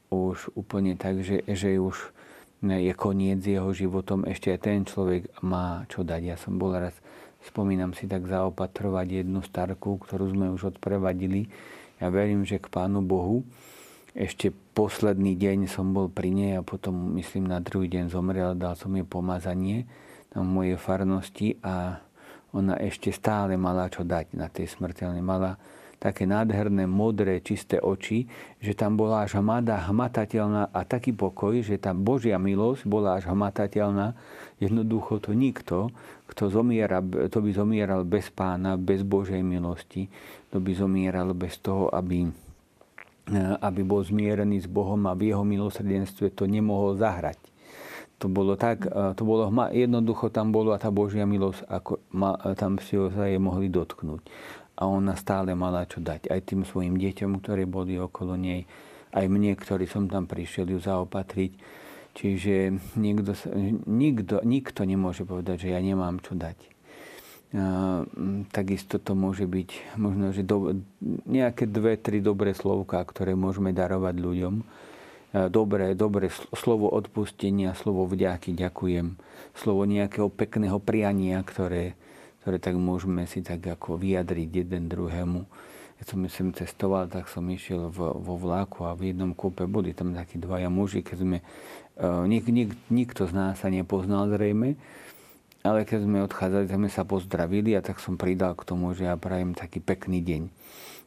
už 0.08 0.54
úplne 0.56 0.96
tak, 0.96 1.20
že, 1.20 1.44
že 1.44 1.76
už 1.76 2.16
je 2.64 2.92
koniec 2.96 3.44
jeho 3.44 3.68
životom, 3.76 4.24
ešte 4.24 4.48
aj 4.50 4.60
ten 4.64 4.80
človek 4.82 5.28
má 5.44 5.84
čo 5.92 6.02
dať. 6.02 6.22
Ja 6.24 6.36
som 6.40 6.56
bol 6.56 6.72
raz, 6.72 6.96
spomínam 7.44 7.92
si 7.92 8.08
tak 8.08 8.24
zaopatrovať 8.24 9.22
jednu 9.22 9.44
starku, 9.44 10.00
ktorú 10.00 10.32
sme 10.32 10.46
už 10.56 10.76
odprevadili. 10.76 11.52
Ja 12.00 12.08
verím, 12.08 12.48
že 12.48 12.60
k 12.60 12.72
Pánu 12.72 13.04
Bohu. 13.04 13.44
Ešte 14.16 14.48
posledný 14.72 15.36
deň 15.36 15.68
som 15.68 15.92
bol 15.92 16.08
pri 16.08 16.32
nej 16.32 16.52
a 16.56 16.64
potom, 16.64 17.12
myslím, 17.20 17.52
na 17.52 17.60
druhý 17.60 17.92
deň 17.92 18.08
zomrel, 18.08 18.56
dal 18.56 18.72
som 18.72 18.88
jej 18.96 19.04
pomazanie 19.04 19.84
v 20.32 20.40
mojej 20.40 20.80
farnosti 20.80 21.60
a 21.60 22.00
ona 22.56 22.80
ešte 22.80 23.12
stále 23.12 23.60
mala 23.60 23.92
čo 23.92 24.08
dať 24.08 24.32
na 24.32 24.48
tej 24.48 24.72
smrteľnej. 24.72 25.20
Mala 25.20 25.60
také 25.96 26.28
nádherné, 26.28 26.84
modré, 26.84 27.40
čisté 27.40 27.80
oči, 27.80 28.28
že 28.60 28.76
tam 28.76 29.00
bola 29.00 29.24
až 29.24 29.40
hmada, 29.40 29.88
hmatateľná 29.88 30.68
a 30.70 30.80
taký 30.84 31.16
pokoj, 31.16 31.56
že 31.64 31.80
tá 31.80 31.96
Božia 31.96 32.36
milosť 32.36 32.84
bola 32.84 33.16
až 33.16 33.32
hmatateľná. 33.32 34.12
Jednoducho 34.60 35.20
to 35.20 35.32
nikto, 35.32 35.92
kto 36.28 36.52
zomiera, 36.52 37.00
to 37.28 37.38
by 37.40 37.50
zomieral 37.52 38.04
bez 38.04 38.28
pána, 38.32 38.76
bez 38.76 39.04
Božej 39.04 39.40
milosti, 39.40 40.08
to 40.52 40.60
by 40.60 40.72
zomieral 40.76 41.32
bez 41.32 41.60
toho, 41.60 41.88
aby, 41.92 42.28
aby 43.60 43.80
bol 43.84 44.04
zmierený 44.04 44.64
s 44.64 44.68
Bohom 44.68 45.00
a 45.08 45.16
v 45.16 45.32
jeho 45.32 45.44
milosrdenstve 45.44 46.32
to 46.32 46.44
nemohol 46.44 46.96
zahrať. 46.96 47.40
To 48.16 48.32
bolo 48.32 48.56
tak, 48.56 48.88
to 48.88 49.22
bolo 49.28 49.52
jednoducho 49.76 50.32
tam 50.32 50.48
bola 50.48 50.80
tá 50.80 50.88
Božia 50.88 51.28
milosť, 51.28 51.68
ako 51.68 52.00
ma, 52.16 52.32
tam 52.56 52.80
si 52.80 52.96
ho 52.96 53.12
mohli 53.36 53.68
dotknúť 53.68 54.24
a 54.76 54.82
ona 54.84 55.16
stále 55.16 55.56
mala 55.56 55.88
čo 55.88 56.04
dať 56.04 56.28
aj 56.28 56.40
tým 56.52 56.62
svojim 56.68 57.00
deťom, 57.00 57.40
ktoré 57.40 57.64
boli 57.64 57.96
okolo 57.96 58.36
nej, 58.36 58.68
aj 59.16 59.24
mne, 59.24 59.56
ktorý 59.56 59.88
som 59.88 60.04
tam 60.06 60.28
prišiel 60.28 60.68
ju 60.68 60.78
zaopatriť. 60.78 61.56
Čiže 62.16 62.76
nikto, 62.96 63.32
nikto, 63.84 64.40
nikto 64.40 64.80
nemôže 64.88 65.28
povedať, 65.28 65.68
že 65.68 65.72
ja 65.76 65.80
nemám 65.80 66.20
čo 66.24 66.32
dať. 66.32 66.56
A, 67.56 68.04
takisto 68.52 68.96
to 68.96 69.12
môže 69.12 69.44
byť 69.44 69.96
možno, 70.00 70.32
že 70.32 70.40
do, 70.44 70.80
nejaké 71.28 71.68
dve, 71.68 72.00
tri 72.00 72.24
dobré 72.24 72.52
slovka, 72.56 73.00
ktoré 73.04 73.36
môžeme 73.36 73.72
darovať 73.76 74.16
ľuďom. 74.16 74.54
Dobré, 75.52 75.92
dobré 75.92 76.32
slovo 76.56 76.88
odpustenia, 76.88 77.76
slovo 77.76 78.08
vďaky, 78.08 78.56
ďakujem. 78.56 79.20
Slovo 79.52 79.84
nejakého 79.84 80.32
pekného 80.32 80.80
priania, 80.80 81.44
ktoré, 81.44 81.92
ktoré 82.46 82.62
tak 82.62 82.78
môžeme 82.78 83.26
si 83.26 83.42
tak 83.42 83.66
ako 83.66 83.98
vyjadriť 83.98 84.62
jeden 84.62 84.86
druhému. 84.86 85.50
Keď 85.98 86.06
som 86.06 86.18
myslím 86.22 86.54
cestoval, 86.54 87.10
tak 87.10 87.26
som 87.26 87.42
išiel 87.50 87.90
v, 87.90 88.14
vo 88.22 88.38
vláku 88.38 88.86
a 88.86 88.94
v 88.94 89.10
jednom 89.10 89.34
kúpe 89.34 89.66
boli 89.66 89.90
tam 89.90 90.14
takí 90.14 90.38
dvaja 90.38 90.70
muži, 90.70 91.02
keď 91.02 91.26
sme, 91.26 91.38
uh, 91.98 92.22
nik, 92.22 92.46
nik, 92.46 92.70
nikto 92.86 93.26
z 93.26 93.34
nás 93.34 93.58
sa 93.58 93.66
nepoznal 93.66 94.30
zrejme, 94.30 94.78
ale 95.66 95.82
keď 95.82 96.06
sme 96.06 96.22
odchádzali, 96.22 96.70
tak 96.70 96.78
sme 96.78 96.90
sa 96.94 97.02
pozdravili 97.02 97.74
a 97.74 97.82
tak 97.82 97.98
som 97.98 98.14
pridal 98.14 98.54
k 98.54 98.62
tomu, 98.62 98.94
že 98.94 99.10
ja 99.10 99.18
prajem 99.18 99.50
taký 99.50 99.82
pekný 99.82 100.22
deň 100.22 100.42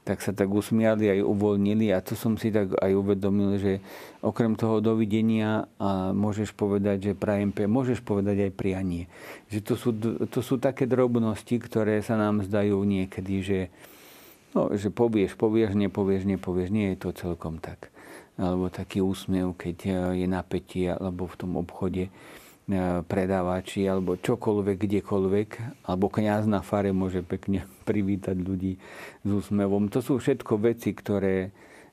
tak 0.03 0.25
sa 0.25 0.33
tak 0.33 0.49
usmiali 0.49 1.11
aj 1.11 1.19
uvoľnili 1.21 1.93
a 1.93 2.01
to 2.01 2.17
som 2.17 2.39
si 2.39 2.49
tak 2.49 2.73
aj 2.79 2.91
uvedomil, 2.97 3.61
že 3.61 3.83
okrem 4.25 4.57
toho 4.57 4.81
dovidenia 4.81 5.69
a 5.77 6.15
môžeš 6.15 6.55
povedať, 6.55 7.11
že 7.11 7.13
prajem, 7.13 7.53
môžeš 7.53 8.01
povedať 8.01 8.49
aj 8.49 8.51
prianie. 8.57 9.05
Že 9.53 9.59
to 9.61 9.73
sú, 9.77 9.89
to 10.25 10.39
sú 10.41 10.57
také 10.57 10.89
drobnosti, 10.89 11.53
ktoré 11.61 12.01
sa 12.01 12.17
nám 12.17 12.41
zdajú 12.41 12.81
niekedy, 12.81 13.35
že, 13.45 13.59
no, 14.57 14.73
že 14.73 14.89
povieš, 14.89 15.37
povieš, 15.37 15.77
nepovieš, 15.77 16.25
nepovieš. 16.25 16.69
Nie 16.73 16.95
je 16.95 17.05
to 17.05 17.09
celkom 17.13 17.61
tak. 17.61 17.93
Alebo 18.39 18.71
taký 18.71 19.03
úsmev, 19.03 19.53
keď 19.53 19.77
je 20.15 20.25
napätie, 20.25 20.89
alebo 20.89 21.27
v 21.27 21.37
tom 21.37 21.59
obchode 21.59 22.07
E, 22.07 22.38
predávači 23.09 23.89
alebo 23.89 24.13
čokoľvek, 24.13 24.77
kdekoľvek, 24.77 25.49
alebo 25.89 26.05
kňaz 26.05 26.45
na 26.45 26.61
fare 26.61 26.93
môže 26.93 27.25
pekne 27.25 27.65
privítať 27.89 28.37
ľudí 28.37 28.77
s 29.25 29.29
úsmevom. 29.29 29.89
To 29.89 29.99
sú 30.05 30.21
všetko 30.21 30.61
veci, 30.61 30.93
ktoré 30.93 31.49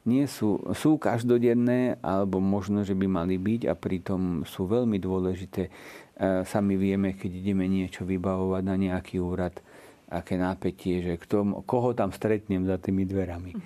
nie 0.06 0.28
sú, 0.30 0.62
sú 0.76 1.02
každodenné, 1.02 1.98
alebo 1.98 2.38
možno, 2.38 2.86
že 2.86 2.94
by 2.94 3.10
mali 3.10 3.42
byť 3.42 3.66
a 3.66 3.74
pritom 3.74 4.46
sú 4.46 4.70
veľmi 4.70 5.02
dôležité. 5.02 5.66
E, 5.66 5.70
sami 6.46 6.78
vieme, 6.78 7.18
keď 7.18 7.42
ideme 7.42 7.66
niečo 7.66 8.06
vybavovať 8.06 8.62
na 8.62 8.76
nejaký 8.78 9.18
úrad, 9.18 9.58
aké 10.06 10.38
nápetie, 10.38 11.02
že 11.02 11.18
kto, 11.18 11.66
koho 11.66 11.90
tam 11.90 12.14
stretnem 12.14 12.62
za 12.70 12.78
tými 12.78 13.02
dverami. 13.02 13.58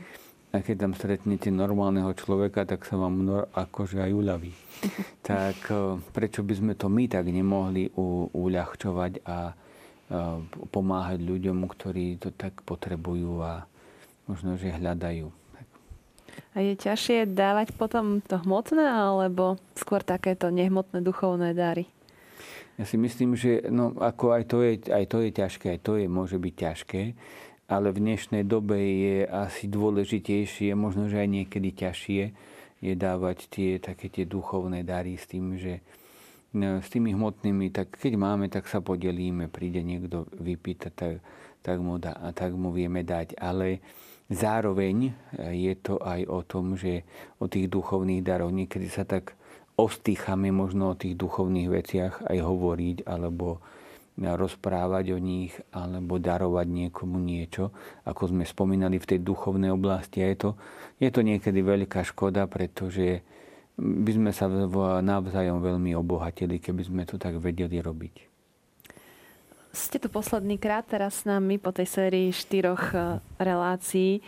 A 0.51 0.67
keď 0.67 0.77
tam 0.83 0.93
stretnete 0.99 1.55
normálneho 1.55 2.11
človeka, 2.19 2.67
tak 2.67 2.83
sa 2.83 2.99
vám 2.99 3.47
akože 3.55 4.03
aj 4.03 4.11
uľaví 4.11 4.53
tak 5.31 5.59
e, 5.69 6.01
prečo 6.13 6.41
by 6.41 6.55
sme 6.57 6.73
to 6.77 6.89
my 6.89 7.05
tak 7.07 7.29
nemohli 7.29 7.93
uľahčovať 8.33 9.13
a 9.29 9.39
e, 9.51 9.55
pomáhať 10.73 11.19
ľuďom, 11.21 11.69
ktorí 11.69 12.21
to 12.21 12.33
tak 12.33 12.65
potrebujú 12.65 13.45
a 13.45 13.65
možno, 14.27 14.57
že 14.57 14.73
hľadajú. 14.75 15.29
A 16.55 16.63
je 16.63 16.75
ťažšie 16.79 17.31
dávať 17.31 17.75
potom 17.75 18.23
to 18.23 18.39
hmotné, 18.43 18.83
alebo 18.83 19.59
skôr 19.75 20.03
takéto 20.03 20.49
nehmotné 20.49 21.03
duchovné 21.03 21.53
dary? 21.53 21.91
Ja 22.79 22.89
si 22.89 22.97
myslím, 22.97 23.37
že 23.37 23.69
no, 23.69 23.93
ako 24.01 24.41
aj, 24.41 24.43
to 24.49 24.65
je, 24.65 24.73
aj 24.89 25.05
to 25.11 25.19
je 25.21 25.31
ťažké, 25.37 25.67
aj 25.77 25.81
to 25.85 25.93
je, 26.01 26.07
môže 26.09 26.41
byť 26.41 26.55
ťažké, 26.57 27.03
ale 27.71 27.95
v 27.95 28.03
dnešnej 28.03 28.43
dobe 28.43 28.75
je 28.83 29.17
asi 29.31 29.71
dôležitejšie, 29.71 30.75
možno, 30.75 31.07
že 31.07 31.23
aj 31.23 31.29
niekedy 31.31 31.71
ťažšie, 31.71 32.23
je 32.83 32.93
dávať 32.99 33.47
tie, 33.47 33.71
také 33.79 34.11
tie 34.11 34.27
duchovné 34.27 34.83
dary 34.83 35.15
s 35.15 35.31
tým, 35.31 35.55
že 35.55 35.79
no, 36.51 36.83
s 36.83 36.91
tými 36.91 37.15
hmotnými, 37.15 37.71
tak 37.71 37.95
keď 37.95 38.19
máme, 38.19 38.51
tak 38.51 38.67
sa 38.67 38.83
podelíme, 38.83 39.47
príde 39.47 39.87
niekto 39.87 40.27
vypýta, 40.35 40.91
tak, 40.91 41.23
tak, 41.63 41.79
mu 41.79 42.03
dá, 42.03 42.17
tak 42.35 42.51
mu 42.59 42.75
vieme 42.75 43.07
dať. 43.07 43.39
Ale 43.39 43.79
zároveň 44.27 45.15
je 45.55 45.75
to 45.79 46.03
aj 46.03 46.27
o 46.27 46.41
tom, 46.43 46.75
že 46.75 47.07
o 47.39 47.47
tých 47.47 47.71
duchovných 47.71 48.27
daroch 48.27 48.51
niekedy 48.51 48.91
sa 48.91 49.07
tak 49.07 49.39
ostýchame 49.79 50.51
možno 50.51 50.93
o 50.93 50.99
tých 50.99 51.15
duchovných 51.15 51.69
veciach 51.71 52.15
aj 52.27 52.39
hovoriť, 52.43 52.97
alebo 53.07 53.63
rozprávať 54.19 55.15
o 55.15 55.19
nich 55.19 55.55
alebo 55.71 56.19
darovať 56.19 56.67
niekomu 56.67 57.17
niečo, 57.23 57.71
ako 58.05 58.35
sme 58.35 58.45
spomínali 58.45 58.99
v 58.99 59.09
tej 59.17 59.19
duchovnej 59.23 59.71
oblasti. 59.73 60.21
A 60.25 60.33
je 60.33 60.37
to, 60.37 60.51
je 60.99 61.11
to 61.13 61.21
niekedy 61.23 61.61
veľká 61.63 62.03
škoda, 62.05 62.45
pretože 62.51 63.23
by 63.81 64.11
sme 64.13 64.31
sa 64.35 64.51
navzájom 65.01 65.65
veľmi 65.65 65.97
obohatili, 65.97 66.61
keby 66.61 66.83
sme 66.85 67.03
to 67.09 67.17
tak 67.17 67.41
vedeli 67.41 67.81
robiť. 67.81 68.31
Ste 69.71 70.03
tu 70.03 70.11
posledný 70.11 70.59
krát 70.59 70.83
teraz 70.91 71.23
s 71.23 71.25
nami 71.31 71.57
po 71.57 71.71
tej 71.71 71.87
sérii 71.87 72.35
štyroch 72.35 72.91
eh, 72.91 73.23
relácií. 73.39 74.19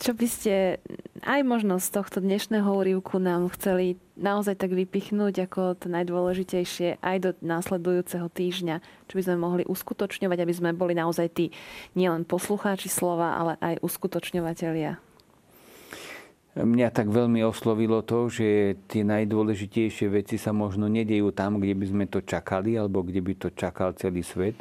Čo 0.00 0.16
by 0.16 0.26
ste 0.26 0.82
aj 1.22 1.40
možno 1.44 1.76
z 1.78 1.88
tohto 1.92 2.18
dnešného 2.18 2.66
úrivku 2.66 3.20
nám 3.20 3.52
chceli 3.54 4.00
naozaj 4.18 4.58
tak 4.58 4.72
vypichnúť 4.72 5.46
ako 5.46 5.76
to 5.78 5.86
najdôležitejšie 5.92 6.98
aj 6.98 7.16
do 7.20 7.30
následujúceho 7.44 8.26
týždňa, 8.32 8.80
čo 9.06 9.14
by 9.14 9.22
sme 9.22 9.36
mohli 9.38 9.62
uskutočňovať, 9.68 10.38
aby 10.42 10.54
sme 10.54 10.70
boli 10.72 10.96
naozaj 10.96 11.28
tí 11.30 11.46
nielen 11.94 12.26
poslucháči 12.26 12.90
slova, 12.90 13.38
ale 13.38 13.52
aj 13.60 13.84
uskutočňovatelia? 13.84 14.98
mňa 16.52 16.92
tak 16.92 17.08
veľmi 17.08 17.40
oslovilo 17.48 18.04
to, 18.04 18.28
že 18.28 18.76
tie 18.84 19.00
najdôležitejšie 19.08 20.06
veci 20.12 20.36
sa 20.36 20.52
možno 20.52 20.84
nedejú 20.84 21.32
tam, 21.32 21.56
kde 21.56 21.72
by 21.72 21.86
sme 21.88 22.04
to 22.12 22.20
čakali, 22.20 22.76
alebo 22.76 23.00
kde 23.00 23.24
by 23.24 23.32
to 23.40 23.48
čakal 23.56 23.96
celý 23.96 24.20
svet, 24.20 24.60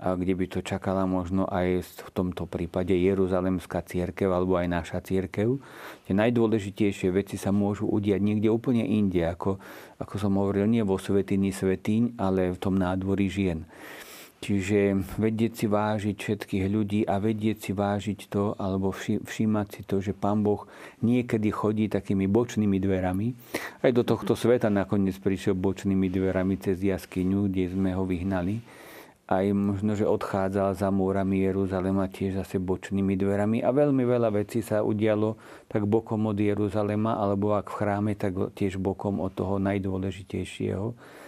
kde 0.00 0.32
by 0.32 0.46
to 0.48 0.60
čakala 0.64 1.04
možno 1.04 1.44
aj 1.44 1.84
v 1.84 2.10
tomto 2.16 2.48
prípade 2.48 2.96
Jeruzalemská 2.96 3.84
církev 3.84 4.32
alebo 4.32 4.56
aj 4.56 4.66
naša 4.72 4.98
církev. 5.04 5.60
Tie 6.08 6.16
najdôležitejšie 6.16 7.12
veci 7.12 7.36
sa 7.36 7.52
môžu 7.52 7.84
udiať 7.84 8.20
niekde 8.24 8.48
úplne 8.48 8.88
inde, 8.88 9.20
ako, 9.28 9.60
ako 10.00 10.14
som 10.16 10.40
hovoril, 10.40 10.64
nie 10.64 10.80
vo 10.80 10.96
svetini 10.96 11.52
svetíň, 11.52 12.16
ale 12.16 12.48
v 12.48 12.58
tom 12.58 12.80
nádvorí 12.80 13.28
žien. 13.28 13.68
Čiže 14.40 14.96
vedieť 15.20 15.52
si 15.52 15.66
vážiť 15.68 16.16
všetkých 16.16 16.64
ľudí 16.72 17.00
a 17.04 17.20
vedieť 17.20 17.60
si 17.60 17.72
vážiť 17.76 18.32
to, 18.32 18.56
alebo 18.56 18.88
všímať 18.96 19.66
si 19.68 19.80
to, 19.84 20.00
že 20.00 20.16
Pán 20.16 20.40
Boh 20.40 20.64
niekedy 21.04 21.52
chodí 21.52 21.92
takými 21.92 22.24
bočnými 22.24 22.80
dverami. 22.80 23.36
Aj 23.84 23.92
do 23.92 24.00
tohto 24.00 24.32
sveta 24.32 24.72
nakoniec 24.72 25.20
prišiel 25.20 25.52
bočnými 25.52 26.08
dverami 26.08 26.56
cez 26.56 26.80
jaskyňu, 26.80 27.52
kde 27.52 27.68
sme 27.68 27.92
ho 27.92 28.08
vyhnali. 28.08 28.64
Aj 29.30 29.46
možno, 29.54 29.94
že 29.94 30.10
odchádzal 30.10 30.74
za 30.74 30.90
múrami 30.90 31.46
Jeruzalema 31.46 32.10
tiež 32.10 32.42
zase 32.42 32.58
bočnými 32.58 33.14
dverami. 33.14 33.62
A 33.62 33.70
veľmi 33.70 34.02
veľa 34.02 34.34
vecí 34.34 34.58
sa 34.58 34.82
udialo 34.82 35.38
tak 35.70 35.86
bokom 35.86 36.34
od 36.34 36.34
Jeruzalema, 36.34 37.14
alebo 37.14 37.54
ak 37.54 37.70
v 37.70 37.78
chráme, 37.78 38.12
tak 38.18 38.34
tiež 38.58 38.82
bokom 38.82 39.22
od 39.22 39.30
toho 39.30 39.62
najdôležitejšieho 39.62 41.18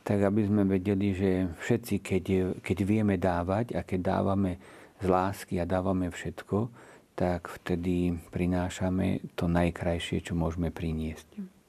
tak 0.00 0.26
aby 0.26 0.42
sme 0.48 0.64
vedeli, 0.64 1.12
že 1.12 1.30
všetci, 1.60 1.94
keď, 2.00 2.24
keď 2.64 2.78
vieme 2.82 3.14
dávať 3.20 3.76
a 3.76 3.84
keď 3.84 4.00
dávame 4.18 4.56
z 4.98 5.06
lásky 5.06 5.60
a 5.60 5.68
dávame 5.68 6.08
všetko, 6.08 6.72
tak 7.16 7.52
vtedy 7.60 8.16
prinášame 8.32 9.20
to 9.36 9.44
najkrajšie, 9.44 10.24
čo 10.24 10.32
môžeme 10.32 10.72
priniesť. 10.72 11.59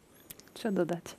Čo 0.51 0.67
dodať? 0.69 1.15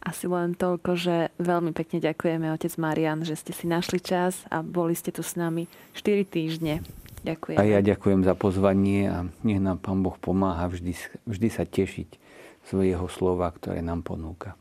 Asi 0.00 0.24
len 0.24 0.56
toľko, 0.56 0.96
že 0.96 1.28
veľmi 1.36 1.76
pekne 1.76 2.00
ďakujeme, 2.00 2.48
otec 2.50 2.72
Marian, 2.80 3.20
že 3.22 3.36
ste 3.36 3.52
si 3.52 3.68
našli 3.68 4.00
čas 4.00 4.48
a 4.48 4.64
boli 4.64 4.96
ste 4.96 5.12
tu 5.12 5.20
s 5.20 5.36
nami 5.36 5.68
4 5.92 6.24
týždne. 6.24 6.80
Ďakujem. 7.20 7.60
A 7.60 7.68
ja 7.68 7.84
ďakujem 7.84 8.24
za 8.24 8.32
pozvanie 8.32 9.12
a 9.12 9.28
nech 9.44 9.60
nám 9.60 9.76
Pán 9.84 10.00
Boh 10.00 10.16
pomáha 10.16 10.64
vždy, 10.72 10.96
vždy 11.28 11.48
sa 11.52 11.68
tešiť 11.68 12.08
z 12.64 12.70
jeho 12.80 13.06
slova, 13.12 13.52
ktoré 13.52 13.84
nám 13.84 14.00
ponúka. 14.00 14.56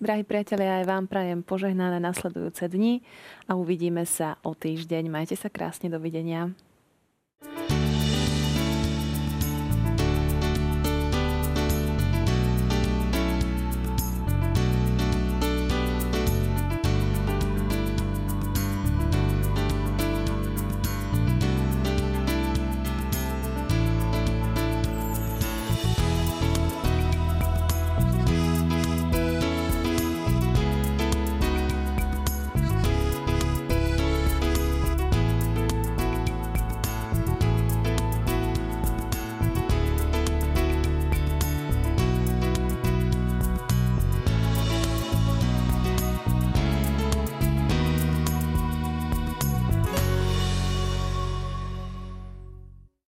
Drahí 0.00 0.24
priatelia, 0.24 0.80
aj 0.80 0.88
vám 0.88 1.04
prajem 1.04 1.44
požehnané 1.44 2.00
nasledujúce 2.00 2.72
dni 2.72 3.04
a 3.44 3.52
uvidíme 3.52 4.08
sa 4.08 4.40
o 4.40 4.56
týždeň. 4.56 5.12
Majte 5.12 5.36
sa 5.36 5.52
krásne, 5.52 5.92
dovidenia. 5.92 6.56